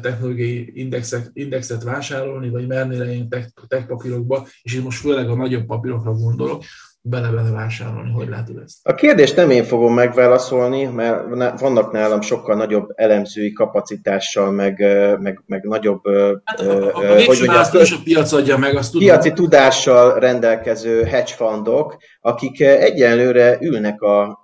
technológiai 0.00 0.70
indexet, 0.74 1.30
indexet 1.32 1.82
vásárolni, 1.82 2.48
vagy 2.48 2.66
mernél 2.66 3.08
ilyen 3.08 3.28
tech, 3.28 3.48
tech 3.66 3.86
papírokba, 3.86 4.46
és 4.62 4.74
én 4.74 4.82
most 4.82 5.00
főleg 5.00 5.28
a 5.28 5.34
nagyobb 5.34 5.66
papírokra 5.66 6.12
gondolok, 6.12 6.64
bele-bele 7.02 7.50
vásárolni. 7.50 8.10
Hogy 8.10 8.28
látod 8.28 8.56
ezt? 8.64 8.78
A 8.82 8.94
kérdést 8.94 9.36
nem 9.36 9.50
én 9.50 9.64
fogom 9.64 9.94
megválaszolni, 9.94 10.84
mert 10.84 11.60
vannak 11.60 11.92
nálam 11.92 12.20
sokkal 12.20 12.56
nagyobb 12.56 12.88
elemzői 12.94 13.52
kapacitással, 13.52 14.50
meg, 14.50 14.78
meg, 15.20 15.42
meg 15.46 15.62
nagyobb 15.62 16.00
hát, 16.44 16.60
a, 16.60 16.96
a, 16.96 17.12
a 17.12 17.24
hogy 17.24 17.48
azt 17.48 17.74
a 17.74 17.96
piac 18.04 18.32
adja 18.32 18.56
meg, 18.58 18.76
azt 18.76 18.92
tudom. 18.92 19.06
Piaci 19.06 19.32
tudással 19.32 20.18
rendelkező 20.18 21.02
hedge 21.02 21.32
fundok, 21.32 21.96
akik 22.20 22.60
egyenlőre 22.60 23.58
ülnek 23.60 24.00
a, 24.00 24.40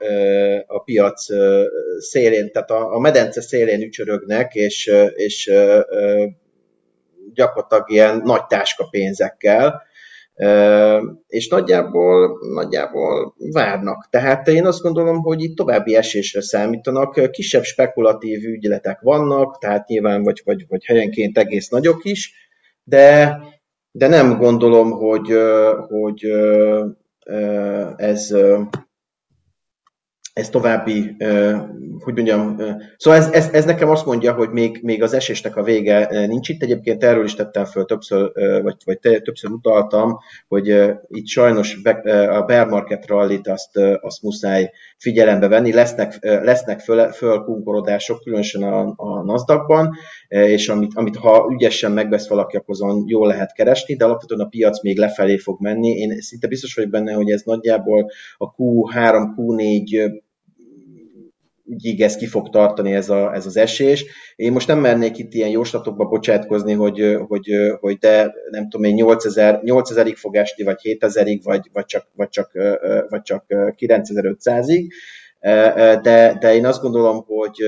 a 0.67 0.83
piac 0.85 1.25
szélén, 1.99 2.53
tehát 2.53 2.71
a, 2.71 2.95
a 2.95 2.99
medence 2.99 3.41
szélén 3.41 3.83
ücsörögnek, 3.83 4.55
és, 4.55 4.93
és 5.15 5.53
gyakorlatilag 7.35 7.91
ilyen 7.91 8.21
nagy 8.25 8.47
táskapénzekkel, 8.47 9.83
és 11.27 11.49
nagyjából, 11.49 12.39
nagyjából 12.55 13.35
várnak. 13.53 14.09
Tehát 14.11 14.49
én 14.49 14.67
azt 14.67 14.83
gondolom, 14.83 15.21
hogy 15.21 15.43
itt 15.43 15.57
további 15.57 15.95
esésre 15.95 16.41
számítanak. 16.41 17.31
Kisebb 17.31 17.63
spekulatív 17.63 18.45
ügyletek 18.45 19.01
vannak, 19.01 19.59
tehát 19.59 19.89
nyilván 19.89 20.23
vagy, 20.23 20.43
vagy, 20.45 20.65
vagy 20.69 20.85
helyenként 20.85 21.39
egész 21.39 21.69
nagyok 21.69 22.05
is, 22.05 22.35
de, 22.85 23.39
de 23.91 24.07
nem 24.09 24.39
gondolom, 24.39 24.91
hogy, 24.91 25.33
hogy 25.89 26.25
ez, 27.97 28.35
ez 30.37 30.49
további, 30.49 31.17
hogy 31.99 32.15
mondjam, 32.15 32.57
szóval 32.97 33.19
ez, 33.21 33.31
ez, 33.31 33.49
ez 33.53 33.65
nekem 33.65 33.89
azt 33.89 34.07
mondja, 34.07 34.33
hogy 34.33 34.51
még, 34.51 34.79
még 34.83 35.03
az 35.03 35.13
esésnek 35.13 35.57
a 35.57 35.63
vége 35.63 36.27
nincs 36.27 36.49
itt. 36.49 36.63
Egyébként 36.63 37.05
erről 37.05 37.25
is 37.25 37.35
tettem 37.35 37.65
föl 37.65 37.85
többször, 37.85 38.33
vagy, 38.63 38.77
vagy 38.85 38.99
többször 38.99 39.51
utaltam, 39.51 40.19
hogy 40.49 40.67
itt 41.09 41.27
sajnos 41.27 41.79
a 42.31 42.43
bear 42.43 42.67
market 42.69 43.07
rallit 43.07 43.49
azt, 43.49 43.77
azt 44.01 44.23
muszáj 44.23 44.71
figyelembe 44.99 45.49
venni. 45.49 45.73
Lesznek, 45.73 46.19
lesznek 46.21 46.81
föl, 46.81 47.13
fölkunkorodások, 47.13 48.23
különösen 48.23 48.63
a, 48.63 48.95
a 48.97 49.23
NASDAQ-ban, 49.25 49.97
és 50.29 50.69
amit, 50.69 50.93
amit 50.95 51.17
ha 51.17 51.49
ügyesen 51.51 51.93
megvesz 51.93 52.29
valaki, 52.29 52.57
akkor 52.57 52.75
azon 52.75 53.05
jól 53.07 53.27
lehet 53.27 53.53
keresni, 53.53 53.97
de 53.97 54.05
alapvetően 54.05 54.41
a 54.41 54.49
piac 54.49 54.83
még 54.83 54.99
lefelé 54.99 55.37
fog 55.37 55.61
menni. 55.61 55.89
Én 55.89 56.21
szinte 56.21 56.49
biztos 56.49 56.75
vagyok 56.75 56.91
benne, 56.91 57.13
hogy 57.13 57.31
ez 57.31 57.43
nagyjából 57.45 58.11
a 58.37 58.55
Q3, 58.55 59.27
Q4 59.37 60.25
így 61.83 62.03
ez 62.03 62.17
ki 62.17 62.27
fog 62.27 62.51
tartani 62.51 62.93
ez, 62.93 63.09
a, 63.09 63.35
ez 63.35 63.47
az 63.47 63.57
esés. 63.57 64.05
Én 64.37 64.53
most 64.53 64.67
nem 64.67 64.79
mernék 64.79 65.19
itt 65.19 65.33
ilyen 65.33 65.49
jóslatokba 65.49 66.05
bocsátkozni, 66.05 66.73
hogy, 66.73 67.17
hogy, 67.29 67.49
hogy 67.81 67.97
de 67.97 68.35
nem 68.51 68.69
tudom 68.69 68.87
én 68.87 68.95
8000, 68.95 69.61
8000-ig 69.65 70.15
fog 70.17 70.37
esni, 70.37 70.65
vagy 70.65 70.79
7000-ig, 70.83 71.41
vagy, 71.43 71.71
vagy, 71.73 71.85
csak, 71.85 72.07
vagy, 72.15 72.29
csak, 72.29 72.53
vagy 73.09 73.23
csak 73.23 73.45
9500-ig, 73.49 74.87
de, 76.03 76.37
de 76.41 76.55
én 76.55 76.67
azt 76.67 76.83
gondolom, 76.83 77.25
hogy 77.27 77.65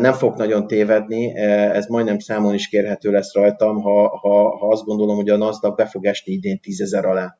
nem 0.00 0.12
fog 0.12 0.36
nagyon 0.36 0.66
tévedni, 0.66 1.36
ez 1.36 1.86
majdnem 1.86 2.18
számon 2.18 2.54
is 2.54 2.68
kérhető 2.68 3.10
lesz 3.10 3.34
rajtam, 3.34 3.80
ha, 3.80 4.08
ha, 4.08 4.56
ha 4.56 4.68
azt 4.68 4.84
gondolom, 4.84 5.16
hogy 5.16 5.30
a 5.30 5.36
NASDAQ 5.36 5.74
be 5.74 5.86
fog 5.86 6.04
esni 6.04 6.32
idén 6.32 6.60
10 6.60 6.92
alá. 6.94 7.36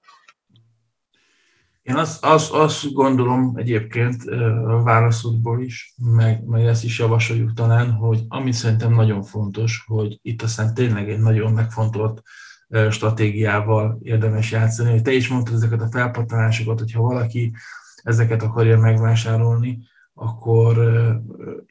Én 1.86 1.94
azt, 1.94 2.24
azt, 2.24 2.52
azt 2.52 2.92
gondolom 2.92 3.52
egyébként 3.56 4.22
a 4.66 4.82
válaszodból 4.82 5.62
is, 5.62 5.94
meg, 5.96 6.44
meg 6.44 6.64
ezt 6.64 6.84
is 6.84 6.98
javasoljuk 6.98 7.52
talán, 7.52 7.90
hogy 7.90 8.24
ami 8.28 8.52
szerintem 8.52 8.92
nagyon 8.92 9.22
fontos, 9.22 9.84
hogy 9.86 10.18
itt 10.22 10.42
aztán 10.42 10.74
tényleg 10.74 11.10
egy 11.10 11.18
nagyon 11.18 11.52
megfontolt 11.52 12.22
stratégiával 12.90 13.98
érdemes 14.02 14.50
játszani. 14.50 14.90
Hogy 14.90 15.02
te 15.02 15.12
is 15.12 15.28
mondtad 15.28 15.54
ezeket 15.54 15.80
a 15.80 15.90
felpattanásokat, 15.90 16.78
hogyha 16.78 17.02
valaki 17.02 17.52
ezeket 18.02 18.42
akarja 18.42 18.78
megvásárolni, 18.78 19.78
akkor 20.14 20.78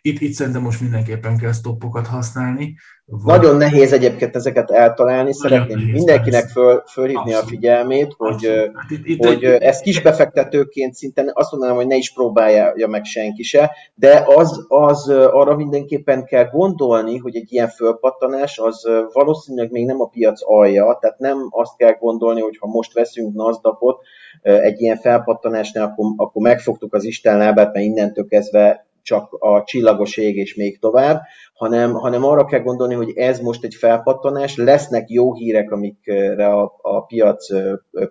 itt, 0.02 0.20
itt 0.20 0.34
szerintem 0.34 0.62
most 0.62 0.82
mindenképpen 0.82 1.38
kell 1.38 1.54
stoppokat 1.54 2.08
használni. 2.08 2.78
Vagy... 3.08 3.40
Nagyon 3.40 3.56
nehéz 3.56 3.94
egyébként 3.94 4.36
ezeket 4.36 4.72
eltalálni, 4.72 5.34
szeretném 5.34 5.78
nehéz, 5.78 5.94
mindenkinek 5.94 6.48
föl, 6.48 6.84
fölhívni 6.88 7.34
Abszolút. 7.34 7.44
a 7.44 7.48
figyelmét, 7.48 8.14
hogy, 8.18 8.46
hát 8.74 8.92
itt, 8.92 9.06
itt 9.06 9.26
hogy 9.26 9.44
egy... 9.44 9.62
ezt 9.62 9.82
kisbefektetőként 9.82 10.94
szinten 10.94 11.32
azt 11.34 11.52
mondanám, 11.52 11.76
hogy 11.76 11.88
ne 11.88 11.96
is 11.96 12.14
próbálja 12.14 12.88
meg 12.88 13.04
senki 13.04 13.44
se, 13.44 13.72
de 13.96 14.24
az, 14.26 14.66
az 14.68 15.10
arra 15.10 15.56
mindenképpen 15.56 16.26
kell 16.26 16.46
gondolni, 16.46 17.18
hogy 17.18 17.36
egy 17.36 17.54
ilyen 17.54 17.70
fölpattanás 17.70 18.58
az 18.58 18.88
valószínűleg 19.12 19.72
még 19.72 19.86
nem 19.86 20.02
a 20.02 20.08
piac 20.08 20.40
alja, 20.44 20.98
tehát 21.02 21.20
nem 21.20 21.38
azt 21.50 21.76
kell 21.78 21.94
gondolni, 22.00 22.42
hogy 22.42 22.58
ha 22.60 22.68
most 22.68 22.94
veszünk 22.94 23.34
nasdaq 23.34 24.00
egy 24.42 24.82
ilyen 24.82 24.98
felpattanásnál, 24.98 25.86
akkor, 25.86 26.06
akkor 26.18 26.42
megfogtuk 26.42 26.94
az 26.94 27.04
Isten 27.04 27.38
lábát, 27.38 27.74
mert 27.74 27.86
innentől 27.86 28.28
kezdve 28.28 28.86
csak 29.06 29.34
a 29.40 29.64
csillagos 29.64 30.18
ég 30.18 30.36
és 30.36 30.56
még 30.56 30.80
tovább, 30.80 31.22
hanem, 31.54 31.94
hanem 31.94 32.24
arra 32.24 32.46
kell 32.46 32.60
gondolni, 32.60 32.94
hogy 32.94 33.12
ez 33.16 33.40
most 33.40 33.64
egy 33.64 33.76
felpattanás, 33.76 34.56
lesznek 34.56 35.10
jó 35.10 35.34
hírek, 35.34 35.72
amikre 35.72 36.48
a, 36.48 36.76
a 36.82 37.06
piac 37.06 37.46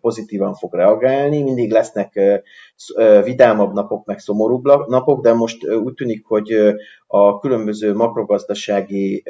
pozitívan 0.00 0.54
fog 0.54 0.74
reagálni, 0.74 1.42
mindig 1.42 1.70
lesznek 1.70 2.20
vidámabb 3.24 3.72
napok, 3.72 4.06
meg 4.06 4.18
szomorúbb 4.18 4.64
napok, 4.88 5.22
de 5.22 5.32
most 5.32 5.68
úgy 5.68 5.94
tűnik, 5.94 6.24
hogy 6.26 6.74
a 7.06 7.38
különböző 7.38 7.94
makrogazdasági 7.94 9.22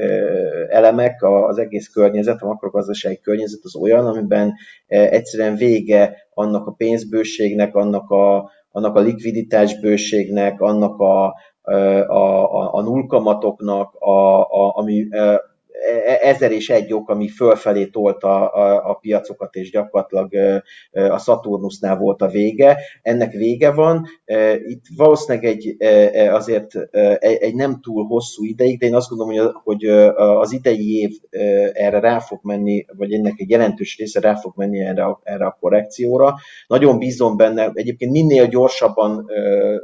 elemek, 0.68 1.22
az 1.22 1.58
egész 1.58 1.88
környezet, 1.88 2.42
a 2.42 2.46
makrogazdasági 2.46 3.20
környezet 3.20 3.60
az 3.62 3.76
olyan, 3.76 4.06
amiben 4.06 4.54
egyszerűen 4.86 5.56
vége 5.56 6.16
annak 6.34 6.66
a 6.66 6.72
pénzbőségnek, 6.72 7.74
annak 7.74 8.10
a, 8.10 8.50
annak 8.70 8.96
a 8.96 9.00
likviditásbőségnek, 9.00 10.60
annak 10.60 11.00
a, 11.00 11.34
a, 11.64 12.22
a, 12.44 12.62
a 12.78 12.80
nullkamatoknak, 12.82 13.94
a, 14.00 14.16
a, 14.40 14.62
ami 14.78 15.08
ezer 16.20 16.52
és 16.52 16.70
egy 16.70 16.92
ok, 16.92 17.08
ami 17.08 17.28
fölfelé 17.28 17.84
tolta 17.84 18.48
a, 18.48 18.90
a 18.90 18.94
piacokat, 18.94 19.54
és 19.54 19.70
gyakorlatilag 19.70 20.60
a 20.90 21.18
Saturnusnál 21.18 21.96
volt 21.96 22.22
a 22.22 22.28
vége. 22.28 22.78
Ennek 23.02 23.32
vége 23.32 23.70
van. 23.72 24.06
Itt 24.66 24.84
valószínűleg 24.96 25.44
egy, 25.44 25.76
azért 26.28 26.72
egy, 27.18 27.54
nem 27.54 27.80
túl 27.80 28.06
hosszú 28.06 28.44
ideig, 28.44 28.78
de 28.78 28.86
én 28.86 28.94
azt 28.94 29.08
gondolom, 29.08 29.52
hogy 29.64 29.84
az 30.14 30.52
idei 30.52 31.00
év 31.00 31.10
erre 31.72 32.00
rá 32.00 32.18
fog 32.18 32.38
menni, 32.42 32.84
vagy 32.96 33.12
ennek 33.12 33.34
egy 33.36 33.50
jelentős 33.50 33.98
része 33.98 34.20
rá 34.20 34.34
fog 34.34 34.52
menni 34.56 34.80
erre 34.80 35.04
a, 35.04 35.20
erre 35.22 35.46
a 35.46 35.56
korrekcióra. 35.60 36.34
Nagyon 36.66 36.98
bízom 36.98 37.36
benne, 37.36 37.70
egyébként 37.74 38.10
minél 38.10 38.46
gyorsabban 38.46 39.30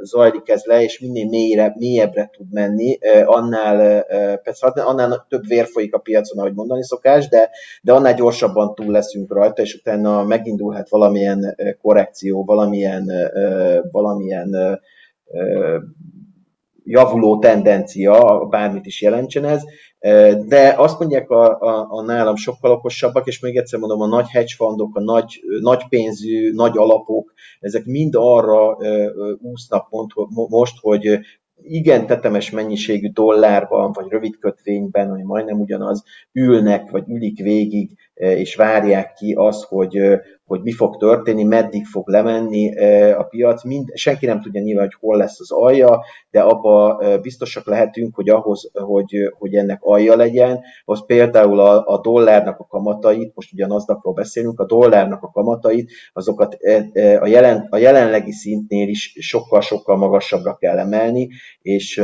zajlik 0.01 0.49
ez 0.49 0.63
le, 0.63 0.83
és 0.83 0.99
minél 0.99 1.25
mélyre, 1.25 1.75
mélyebbre 1.77 2.29
tud 2.37 2.51
menni, 2.51 2.97
annál, 3.25 4.03
persze 4.43 4.67
annál 4.67 5.25
több 5.29 5.47
vér 5.47 5.65
folyik 5.81 5.93
a 5.95 5.99
piacon, 5.99 6.37
ahogy 6.37 6.53
mondani 6.53 6.83
szokás, 6.83 7.27
de, 7.27 7.49
de 7.81 7.93
annál 7.93 8.13
gyorsabban 8.13 8.75
túl 8.75 8.91
leszünk 8.91 9.33
rajta, 9.33 9.61
és 9.61 9.73
utána 9.73 10.23
megindulhat 10.23 10.89
valamilyen 10.89 11.55
korrekció, 11.81 12.43
valamilyen, 12.43 13.11
valamilyen 13.91 14.79
javuló 16.83 17.39
tendencia, 17.39 18.45
bármit 18.49 18.85
is 18.85 19.01
jelentsen 19.01 19.45
ez, 19.45 19.61
de 20.47 20.73
azt 20.77 20.99
mondják 20.99 21.29
a, 21.29 21.59
a, 21.59 21.87
a 21.89 22.01
nálam 22.01 22.35
sokkal 22.35 22.71
okosabbak, 22.71 23.27
és 23.27 23.39
még 23.39 23.57
egyszer 23.57 23.79
mondom, 23.79 24.01
a 24.01 24.07
nagy 24.07 24.29
hedge 24.29 24.53
fundok, 24.55 24.95
a 24.95 25.01
nagy, 25.01 25.39
nagy 25.61 25.87
pénzű, 25.89 26.51
nagy 26.53 26.77
alapok, 26.77 27.33
ezek 27.59 27.85
mind 27.85 28.13
arra 28.17 28.77
úsznak 29.41 29.87
most, 30.49 30.73
hogy 30.81 31.19
igen 31.63 32.05
tetemes 32.05 32.49
mennyiségű 32.49 33.09
dollárban, 33.09 33.91
vagy 33.91 34.07
rövid 34.09 34.37
kötvényben, 34.39 35.09
ami 35.09 35.23
majdnem 35.23 35.59
ugyanaz, 35.59 36.03
ülnek, 36.31 36.89
vagy 36.91 37.03
ülik 37.07 37.39
végig, 37.39 37.89
és 38.21 38.55
várják 38.55 39.13
ki 39.13 39.33
azt, 39.37 39.63
hogy, 39.63 39.99
hogy 40.45 40.61
mi 40.61 40.71
fog 40.71 40.97
történni, 40.97 41.43
meddig 41.43 41.85
fog 41.85 42.09
lemenni 42.09 42.79
a 43.11 43.23
piac. 43.23 43.63
Mind, 43.63 43.89
senki 43.93 44.25
nem 44.25 44.41
tudja 44.41 44.61
nyilván, 44.61 44.85
hogy 44.85 44.97
hol 44.99 45.17
lesz 45.17 45.39
az 45.39 45.51
alja, 45.51 45.99
de 46.31 46.39
abba 46.41 47.01
biztosak 47.21 47.65
lehetünk, 47.65 48.15
hogy 48.15 48.29
ahhoz, 48.29 48.71
hogy, 48.73 49.13
hogy 49.37 49.55
ennek 49.55 49.81
alja 49.81 50.15
legyen, 50.15 50.59
az 50.85 51.05
például 51.05 51.59
a, 51.59 51.85
a 51.85 51.99
dollárnak 52.01 52.59
a 52.59 52.65
kamatait, 52.65 53.31
most 53.35 53.53
ugyan 53.53 53.71
aznapról 53.71 54.13
beszélünk, 54.13 54.59
a 54.59 54.65
dollárnak 54.65 55.23
a 55.23 55.31
kamatait, 55.31 55.91
azokat 56.13 56.57
a, 57.19 57.27
jelen, 57.27 57.67
a 57.69 57.77
jelenlegi 57.77 58.31
szintnél 58.31 58.87
is 58.87 59.15
sokkal-sokkal 59.19 59.97
magasabbra 59.97 60.55
kell 60.55 60.77
emelni, 60.77 61.29
és 61.61 61.97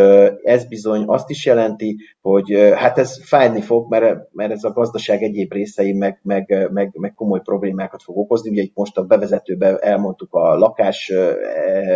ez 0.43 0.67
bizony 0.67 1.03
azt 1.05 1.29
is 1.29 1.45
jelenti, 1.45 1.97
hogy 2.21 2.51
hát 2.75 2.97
ez 2.97 3.25
fájni 3.25 3.61
fog, 3.61 3.89
mert, 3.89 4.27
mert 4.31 4.51
ez 4.51 4.63
a 4.63 4.71
gazdaság 4.71 5.23
egyéb 5.23 5.51
részei 5.51 5.93
meg, 6.07 6.19
meg, 6.23 6.69
meg, 6.71 6.91
meg 6.93 7.13
komoly 7.13 7.41
problémákat 7.41 8.03
fog 8.03 8.17
okozni. 8.17 8.49
Ugye 8.49 8.61
itt 8.61 8.75
most 8.75 8.97
a 8.97 9.03
bevezetőben 9.03 9.77
elmondtuk 9.81 10.33
a 10.33 10.57
lakás 10.57 11.13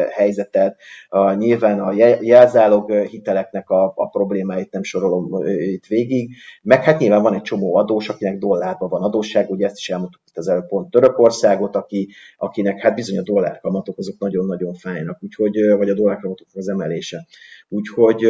helyzetet, 0.09 0.77
a, 1.09 1.33
nyilván 1.33 1.79
a 1.79 1.91
jelzálog 2.21 2.91
hiteleknek 2.91 3.69
a, 3.69 3.93
a 3.95 4.07
problémáit 4.09 4.71
nem 4.71 4.83
sorolom 4.83 5.45
itt 5.45 5.85
végig, 5.85 6.29
meg 6.61 6.83
hát 6.83 6.99
nyilván 6.99 7.21
van 7.21 7.33
egy 7.33 7.41
csomó 7.41 7.75
adós, 7.75 8.09
akinek 8.09 8.37
dollárban 8.37 8.89
van 8.89 9.03
adósság, 9.03 9.49
ugye 9.49 9.65
ezt 9.65 9.77
is 9.77 9.89
elmondtuk 9.89 10.21
itt 10.27 10.37
az 10.37 10.47
előbb 10.47 10.67
pont 10.67 10.91
Törökországot, 10.91 11.75
aki, 11.75 12.09
akinek 12.37 12.79
hát 12.79 12.95
bizony 12.95 13.17
a 13.17 13.23
dollárkamatok 13.23 13.97
azok 13.97 14.19
nagyon-nagyon 14.19 14.73
fájnak, 14.73 15.23
úgyhogy, 15.23 15.77
vagy 15.77 15.89
a 15.89 15.93
dollárkamatok 15.93 16.47
az 16.53 16.69
emelése. 16.69 17.25
Úgyhogy, 17.73 18.25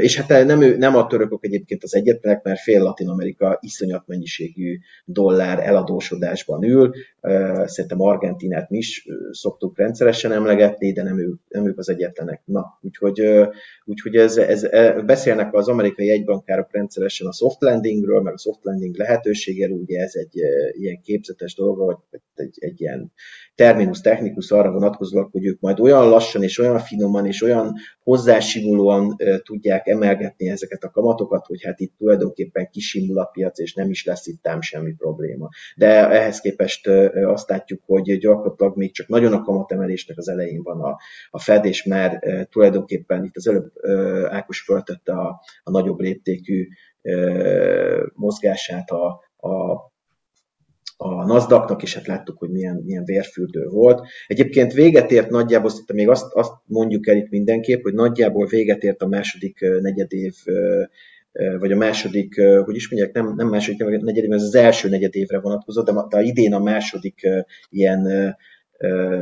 és 0.00 0.20
hát 0.20 0.46
nem, 0.46 0.58
nem 0.78 0.96
a 0.96 1.06
törökök 1.06 1.44
egyébként 1.44 1.82
az 1.82 1.94
egyetlenek, 1.94 2.42
mert 2.42 2.60
fél 2.60 2.82
Latin 2.82 3.08
Amerika 3.08 3.58
iszonyat 3.60 4.06
mennyiségű 4.06 4.78
dollár 5.04 5.58
eladósodásban 5.58 6.64
ül. 6.64 6.92
Szerintem 7.64 8.00
Argentinát 8.00 8.70
mi 8.70 8.76
is 8.76 9.06
szoktuk 9.30 9.78
rendszeresen 9.78 10.32
emlegetni, 10.32 10.92
de 10.92 11.02
nem, 11.02 11.18
ő, 11.18 11.34
nem 11.48 11.66
ők 11.66 11.78
az 11.78 11.88
egyetlenek. 11.88 12.42
Na, 12.44 12.78
úgyhogy, 12.80 13.22
úgyhogy 13.84 14.16
ez, 14.16 14.36
ez, 14.36 14.64
e, 14.64 15.02
beszélnek 15.02 15.54
az 15.54 15.68
amerikai 15.68 16.10
egybankárok 16.10 16.72
rendszeresen 16.72 17.26
a 17.26 17.32
soft 17.32 17.62
landingről, 17.62 18.22
meg 18.22 18.32
a 18.32 18.38
soft 18.38 18.60
landing 18.62 18.96
lehetőségéről, 18.96 19.76
ugye 19.76 20.00
ez 20.00 20.12
egy 20.14 20.40
ilyen 20.70 21.00
képzetes 21.00 21.54
dolga, 21.54 21.84
vagy 21.84 21.96
egy, 22.34 22.56
egy 22.60 22.80
ilyen 22.80 23.12
terminus 23.54 24.00
technikus 24.00 24.50
arra 24.50 24.72
vonatkozóak, 24.72 25.32
hogy 25.32 25.46
ők 25.46 25.60
majd 25.60 25.80
olyan 25.80 26.08
lassan 26.08 26.42
és 26.42 26.58
olyan 26.58 26.78
finoman 26.78 27.26
és 27.26 27.42
olyan 27.42 27.74
hozzásimulóan 28.38 29.16
tudják 29.42 29.86
emelgetni 29.86 30.48
ezeket 30.48 30.84
a 30.84 30.90
kamatokat, 30.90 31.46
hogy 31.46 31.62
hát 31.64 31.80
itt 31.80 31.92
tulajdonképpen 31.98 32.68
kisimul 32.70 33.18
a 33.18 33.24
piac, 33.24 33.58
és 33.58 33.74
nem 33.74 33.90
is 33.90 34.04
lesz 34.04 34.26
itt 34.26 34.46
ám 34.46 34.60
semmi 34.60 34.94
probléma. 34.94 35.48
De 35.76 36.08
ehhez 36.08 36.40
képest 36.40 36.86
azt 37.24 37.48
látjuk, 37.48 37.80
hogy 37.84 38.18
gyakorlatilag 38.18 38.76
még 38.76 38.94
csak 38.94 39.08
nagyon 39.08 39.32
a 39.32 39.42
kamatemelésnek 39.42 40.18
az 40.18 40.28
elején 40.28 40.62
van 40.62 40.80
a, 40.80 40.96
a 41.30 41.38
Fed, 41.38 41.64
és 41.64 41.84
már 41.84 42.18
tulajdonképpen 42.50 43.24
itt 43.24 43.36
az 43.36 43.48
előbb 43.48 43.72
Ákos 44.28 44.60
föltette 44.60 45.12
a, 45.12 45.40
a 45.62 45.70
nagyobb 45.70 45.98
léptékű 45.98 46.68
mozgását 48.14 48.90
a, 48.90 49.06
a 49.48 49.76
a 51.00 51.24
NASDAQ-nak, 51.26 51.82
és 51.82 51.94
hát 51.94 52.06
láttuk, 52.06 52.38
hogy 52.38 52.50
milyen, 52.50 52.82
milyen 52.84 53.04
vérfürdő 53.04 53.66
volt. 53.68 54.06
Egyébként 54.26 54.72
véget 54.72 55.10
ért 55.10 55.30
nagyjából, 55.30 55.70
szinte 55.70 55.92
még 55.92 56.08
azt, 56.08 56.32
azt 56.32 56.52
mondjuk 56.64 57.08
el 57.08 57.16
itt 57.16 57.30
mindenképp, 57.30 57.82
hogy 57.82 57.94
nagyjából 57.94 58.46
véget 58.46 58.82
ért 58.82 59.02
a 59.02 59.06
második 59.06 59.58
negyedév 59.80 60.34
vagy 61.58 61.72
a 61.72 61.76
második, 61.76 62.40
hogy 62.40 62.76
is 62.76 62.90
mondják, 62.90 63.14
nem, 63.14 63.34
nem 63.36 63.48
második, 63.48 63.78
nem 63.78 64.00
negyedév, 64.04 64.32
ez 64.32 64.42
az 64.42 64.54
első 64.54 64.88
negyedévre 64.88 65.40
vonatkozott, 65.40 65.86
de, 65.86 66.04
de 66.08 66.20
idén 66.20 66.54
a 66.54 66.58
második 66.58 67.28
ilyen 67.70 68.36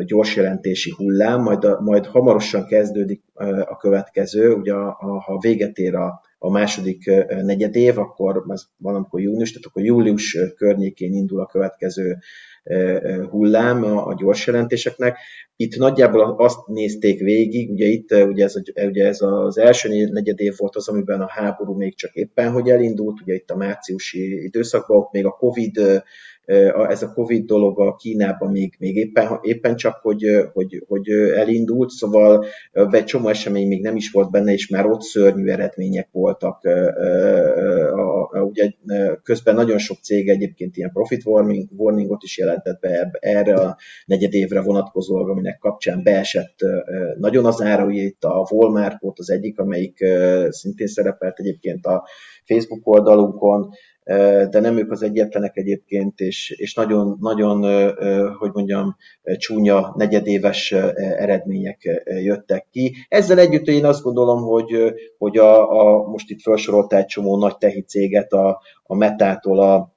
gyors 0.04 0.36
jelentési 0.36 0.90
hullám, 0.96 1.42
majd, 1.42 1.64
a, 1.64 1.80
majd 1.80 2.06
hamarosan 2.06 2.66
kezdődik 2.66 3.22
a 3.64 3.76
következő, 3.76 4.52
ugye 4.52 4.72
a, 4.72 4.86
a, 5.00 5.20
ha 5.22 5.38
véget 5.38 5.78
ér 5.78 5.94
a, 5.94 6.20
a 6.38 6.50
második 6.50 7.10
negyedév, 7.28 7.98
akkor 7.98 8.44
ez 8.48 8.62
valamikor 8.76 9.20
június, 9.20 9.52
tehát 9.52 9.66
akkor 9.66 9.84
július 9.84 10.38
környékén 10.56 11.12
indul 11.12 11.40
a 11.40 11.46
következő 11.46 12.16
hullám 13.30 13.84
a 13.84 14.14
gyors 14.18 14.46
jelentéseknek. 14.46 15.18
Itt 15.56 15.76
nagyjából 15.76 16.34
azt 16.38 16.66
nézték 16.66 17.20
végig, 17.20 17.70
ugye 17.70 17.86
itt 17.86 18.12
ugye 18.12 18.44
ez, 18.44 18.54
ugye 18.86 19.06
ez 19.06 19.20
az 19.20 19.58
első 19.58 20.08
negyedév 20.10 20.54
volt 20.56 20.76
az, 20.76 20.88
amiben 20.88 21.20
a 21.20 21.30
háború 21.30 21.76
még 21.76 21.96
csak 21.96 22.14
éppen 22.14 22.52
hogy 22.52 22.68
elindult, 22.68 23.20
ugye 23.20 23.34
itt 23.34 23.50
a 23.50 23.56
márciusi 23.56 24.44
időszakban, 24.44 24.98
ott 24.98 25.12
még 25.12 25.26
a 25.26 25.36
Covid 25.38 25.80
ez 26.88 27.02
a 27.02 27.12
Covid 27.12 27.46
dolog 27.46 27.80
a 27.80 27.94
Kínában 27.94 28.50
még, 28.50 28.74
még 28.78 28.96
éppen, 28.96 29.38
éppen 29.42 29.76
csak, 29.76 29.98
hogy, 30.02 30.22
hogy, 30.52 30.84
hogy 30.88 31.08
elindult, 31.36 31.90
szóval 31.90 32.44
egy 32.90 33.04
csomó 33.04 33.28
esemény 33.28 33.68
még 33.68 33.82
nem 33.82 33.96
is 33.96 34.10
volt 34.10 34.30
benne, 34.30 34.52
és 34.52 34.68
már 34.68 34.86
ott 34.86 35.00
szörnyű 35.00 35.48
eredmények 35.48 36.08
voltak. 36.12 36.68
Ugye 38.32 38.70
közben 39.22 39.54
nagyon 39.54 39.78
sok 39.78 39.96
cég 40.02 40.28
egyébként 40.28 40.76
ilyen 40.76 40.92
profit 40.92 41.24
warning, 41.24 41.68
warningot 41.76 42.22
is 42.22 42.38
jelentett 42.38 42.80
be 42.80 43.10
erre 43.20 43.54
a 43.54 43.76
negyedévre 44.06 44.60
vonatkozólag, 44.60 45.28
aminek 45.28 45.58
kapcsán 45.58 46.02
beesett 46.02 46.58
nagyon 47.18 47.44
az 47.44 47.62
ára, 47.62 47.84
ugye 47.84 48.02
itt 48.02 48.24
a 48.24 48.46
Walmart 48.50 49.00
volt 49.00 49.18
az 49.18 49.30
egyik, 49.30 49.58
amelyik 49.58 50.04
szintén 50.48 50.86
szerepelt 50.86 51.38
egyébként 51.38 51.86
a 51.86 52.08
Facebook 52.44 52.86
oldalunkon, 52.86 53.70
de 54.50 54.60
nem 54.60 54.78
ők 54.78 54.90
az 54.90 55.02
egyetlenek 55.02 55.56
egyébként, 55.56 56.20
és, 56.20 56.50
és 56.50 56.74
nagyon, 56.74 57.16
nagyon, 57.20 57.62
hogy 58.34 58.50
mondjam, 58.52 58.96
csúnya 59.36 59.92
negyedéves 59.96 60.72
eredmények 60.96 62.02
jöttek 62.04 62.66
ki. 62.70 62.94
Ezzel 63.08 63.38
együtt 63.38 63.66
én 63.66 63.84
azt 63.84 64.02
gondolom, 64.02 64.42
hogy, 64.42 64.94
hogy 65.18 65.36
a, 65.36 65.70
a 65.70 66.08
most 66.08 66.30
itt 66.30 66.40
felsorolt 66.40 66.92
egy 66.92 67.06
csomó 67.06 67.38
nagy 67.38 67.56
tehi 67.56 67.82
céget, 67.82 68.32
a, 68.32 68.60
a 68.82 68.94
Metától 68.94 69.60
a, 69.60 69.95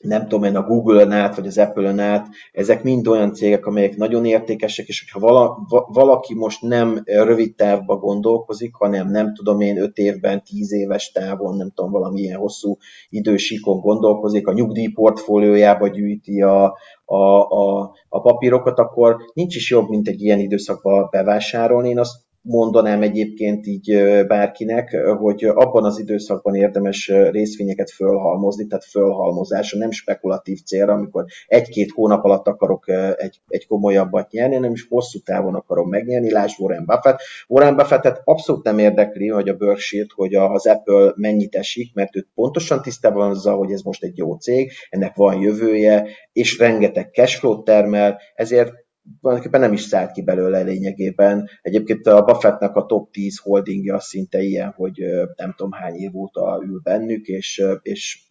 nem 0.00 0.22
tudom 0.22 0.44
én, 0.44 0.56
a 0.56 0.62
Google-ön 0.62 1.10
át, 1.10 1.36
vagy 1.36 1.46
az 1.46 1.58
Apple-ön 1.58 1.98
át, 1.98 2.26
ezek 2.52 2.82
mind 2.82 3.06
olyan 3.06 3.32
cégek, 3.32 3.66
amelyek 3.66 3.96
nagyon 3.96 4.24
értékesek, 4.24 4.86
és 4.86 5.04
hogyha 5.04 5.26
vala, 5.26 5.66
valaki 5.86 6.34
most 6.34 6.62
nem 6.62 7.02
rövid 7.04 7.54
távba 7.54 7.96
gondolkozik, 7.96 8.74
hanem 8.74 9.10
nem 9.10 9.34
tudom 9.34 9.60
én, 9.60 9.78
5 9.78 9.96
évben, 9.96 10.42
10 10.44 10.72
éves 10.72 11.12
távon, 11.12 11.56
nem 11.56 11.70
tudom, 11.74 11.90
valamilyen 11.90 12.38
hosszú 12.38 12.76
idősíkon 13.08 13.80
gondolkozik, 13.80 14.46
a 14.46 14.52
nyugdíjportfóliójába 14.52 15.88
gyűjti 15.88 16.42
a, 16.42 16.64
a, 17.04 17.40
a, 17.40 17.92
a 18.08 18.20
papírokat, 18.20 18.78
akkor 18.78 19.16
nincs 19.32 19.56
is 19.56 19.70
jobb, 19.70 19.88
mint 19.88 20.08
egy 20.08 20.22
ilyen 20.22 20.38
időszakban 20.38 21.08
bevásárolni. 21.10 21.88
Én 21.88 21.98
azt 21.98 22.22
mondanám 22.46 23.02
egyébként 23.02 23.66
így 23.66 23.98
bárkinek, 24.26 24.96
hogy 25.18 25.44
abban 25.44 25.84
az 25.84 25.98
időszakban 25.98 26.54
érdemes 26.54 27.12
részvényeket 27.30 27.90
fölhalmozni, 27.90 28.66
tehát 28.66 28.84
fölhalmozásra, 28.84 29.78
nem 29.78 29.90
spekulatív 29.90 30.58
célra, 30.62 30.92
amikor 30.92 31.24
egy-két 31.46 31.90
hónap 31.90 32.24
alatt 32.24 32.46
akarok 32.46 32.88
egy, 33.16 33.40
egy 33.48 33.66
komolyabbat 33.66 34.30
nyerni, 34.30 34.56
nem 34.56 34.72
is 34.72 34.86
hosszú 34.88 35.18
távon 35.18 35.54
akarom 35.54 35.88
megnyerni, 35.88 36.30
lásd 36.30 36.60
Warren 36.60 36.84
Buffett. 36.86 37.18
Warren 37.48 37.76
Buffettet 37.76 38.20
abszolút 38.24 38.64
nem 38.64 38.78
érdekli, 38.78 39.28
hogy 39.28 39.48
a 39.48 39.54
Berkshire, 39.54 40.06
hogy 40.14 40.34
az 40.34 40.66
Apple 40.66 41.12
mennyit 41.16 41.54
esik, 41.54 41.94
mert 41.94 42.16
ő 42.16 42.26
pontosan 42.34 42.82
tisztában 42.82 43.18
van 43.18 43.30
azzal, 43.30 43.56
hogy 43.56 43.72
ez 43.72 43.82
most 43.82 44.02
egy 44.02 44.16
jó 44.16 44.34
cég, 44.34 44.72
ennek 44.90 45.14
van 45.14 45.40
jövője, 45.40 46.06
és 46.32 46.58
rengeteg 46.58 47.10
cashflow 47.12 47.62
termel, 47.62 48.20
ezért 48.34 48.83
tulajdonképpen 49.20 49.60
nem 49.60 49.72
is 49.72 49.80
szállt 49.80 50.12
ki 50.12 50.22
belőle 50.22 50.62
lényegében. 50.62 51.48
Egyébként 51.62 52.06
a 52.06 52.22
Buffettnek 52.22 52.76
a 52.76 52.86
top 52.86 53.10
10 53.10 53.38
holdingja 53.38 54.00
szinte 54.00 54.40
ilyen, 54.40 54.70
hogy 54.70 55.04
nem 55.36 55.54
tudom 55.56 55.72
hány 55.72 55.94
év 55.94 56.16
óta 56.16 56.62
ül 56.66 56.80
bennük, 56.82 57.26
és, 57.26 57.64
és 57.82 58.22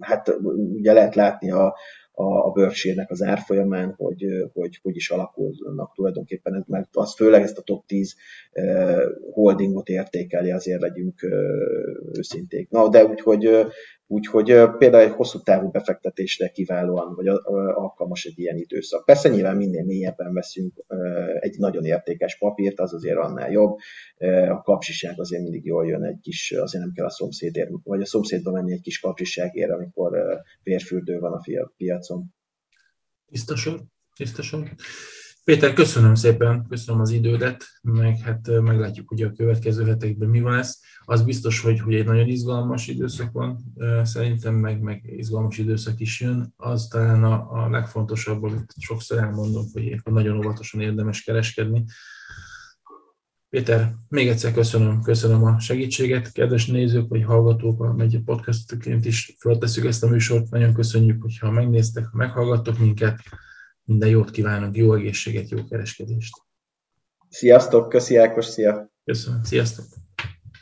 hát 0.00 0.36
ugye 0.78 0.92
lehet 0.92 1.14
látni 1.14 1.50
a, 1.50 1.74
a, 2.12 2.46
a 2.46 2.50
Berkshire-nek 2.50 3.10
az 3.10 3.22
árfolyamán, 3.22 3.94
hogy, 3.96 4.24
hogy 4.52 4.78
hogy 4.82 4.96
is 4.96 5.10
alakulnak 5.10 5.94
tulajdonképpen, 5.94 6.64
mert 6.68 6.88
az 6.92 7.14
főleg 7.14 7.42
ezt 7.42 7.58
a 7.58 7.62
top 7.62 7.86
10 7.86 8.14
holdingot 9.32 9.88
értékeli, 9.88 10.50
azért 10.50 10.80
legyünk 10.80 11.22
őszinték. 12.12 12.70
Na, 12.70 12.88
de 12.88 13.04
úgyhogy 13.04 13.66
Úgyhogy 14.10 14.44
például 14.78 15.02
egy 15.02 15.12
hosszú 15.12 15.40
távú 15.40 15.70
befektetésre 15.70 16.48
kiválóan, 16.48 17.14
vagy 17.14 17.26
alkalmas 17.74 18.24
egy 18.24 18.38
ilyen 18.38 18.56
időszak. 18.56 19.04
Persze 19.04 19.28
nyilván 19.28 19.56
minél 19.56 19.84
mélyebben 19.84 20.34
veszünk 20.34 20.84
egy 21.40 21.58
nagyon 21.58 21.84
értékes 21.84 22.38
papírt, 22.38 22.80
az 22.80 22.94
azért 22.94 23.16
annál 23.16 23.50
jobb. 23.50 23.76
A 24.48 24.62
kapcsiság 24.62 25.20
azért 25.20 25.42
mindig 25.42 25.64
jól 25.64 25.86
jön 25.86 26.04
egy 26.04 26.20
kis, 26.20 26.52
azért 26.52 26.84
nem 26.84 26.92
kell 26.92 27.04
a 27.04 27.10
szomszédért, 27.10 27.70
vagy 27.84 28.00
a 28.00 28.06
szomszédba 28.06 28.50
menni 28.50 28.72
egy 28.72 28.80
kis 28.80 29.00
kapcsiságért, 29.00 29.70
amikor 29.70 30.18
vérfürdő 30.62 31.18
van 31.18 31.32
a 31.32 31.68
piacon. 31.76 32.24
Tisztasan, 33.26 33.92
tisztasan. 34.16 34.70
Péter, 35.48 35.72
köszönöm 35.72 36.14
szépen, 36.14 36.66
köszönöm 36.68 37.00
az 37.00 37.10
idődet, 37.10 37.64
meg 37.82 38.18
hát 38.18 38.60
meglátjuk, 38.60 39.08
hogy 39.08 39.22
a 39.22 39.32
következő 39.32 39.84
hetekben 39.84 40.28
mi 40.28 40.40
van 40.40 40.58
ez. 40.58 40.78
Az 41.04 41.22
biztos, 41.22 41.60
hogy, 41.60 41.80
hogy 41.80 41.94
egy 41.94 42.04
nagyon 42.04 42.28
izgalmas 42.28 42.86
időszak 42.86 43.32
van, 43.32 43.74
szerintem 44.02 44.54
meg, 44.54 44.80
meg 44.80 45.02
izgalmas 45.16 45.58
időszak 45.58 46.00
is 46.00 46.20
jön. 46.20 46.52
Az 46.56 46.86
talán 46.86 47.24
a, 47.24 47.64
a 47.64 47.68
legfontosabb, 47.70 48.42
amit 48.42 48.74
sokszor 48.76 49.18
elmondom, 49.18 49.64
hogy 49.72 49.82
ilyenkor 49.82 50.12
nagyon 50.12 50.36
óvatosan 50.36 50.80
érdemes 50.80 51.22
kereskedni. 51.22 51.84
Péter, 53.48 53.94
még 54.08 54.28
egyszer 54.28 54.52
köszönöm, 54.52 55.02
köszönöm 55.02 55.44
a 55.44 55.60
segítséget, 55.60 56.32
kedves 56.32 56.66
nézők 56.66 57.08
vagy 57.08 57.24
hallgatók, 57.24 57.82
a 57.82 57.92
Megy 57.92 58.20
podcastként 58.24 59.04
is 59.04 59.36
föltesszük 59.40 59.84
ezt 59.84 60.04
a 60.04 60.08
műsort. 60.08 60.50
Nagyon 60.50 60.74
köszönjük, 60.74 61.22
hogyha 61.22 61.50
megnéztek, 61.50 62.06
ha 62.06 62.16
meghallgattok 62.16 62.78
minket 62.78 63.20
minden 63.88 64.08
jót 64.08 64.30
kívánok, 64.30 64.76
jó 64.76 64.94
egészséget, 64.94 65.48
jó 65.48 65.64
kereskedést. 65.64 66.34
Sziasztok, 67.28 67.88
köszi 67.88 68.16
Ákos, 68.16 68.44
szia! 68.44 68.90
Köszönöm, 69.04 69.42
sziasztok! 69.42 69.84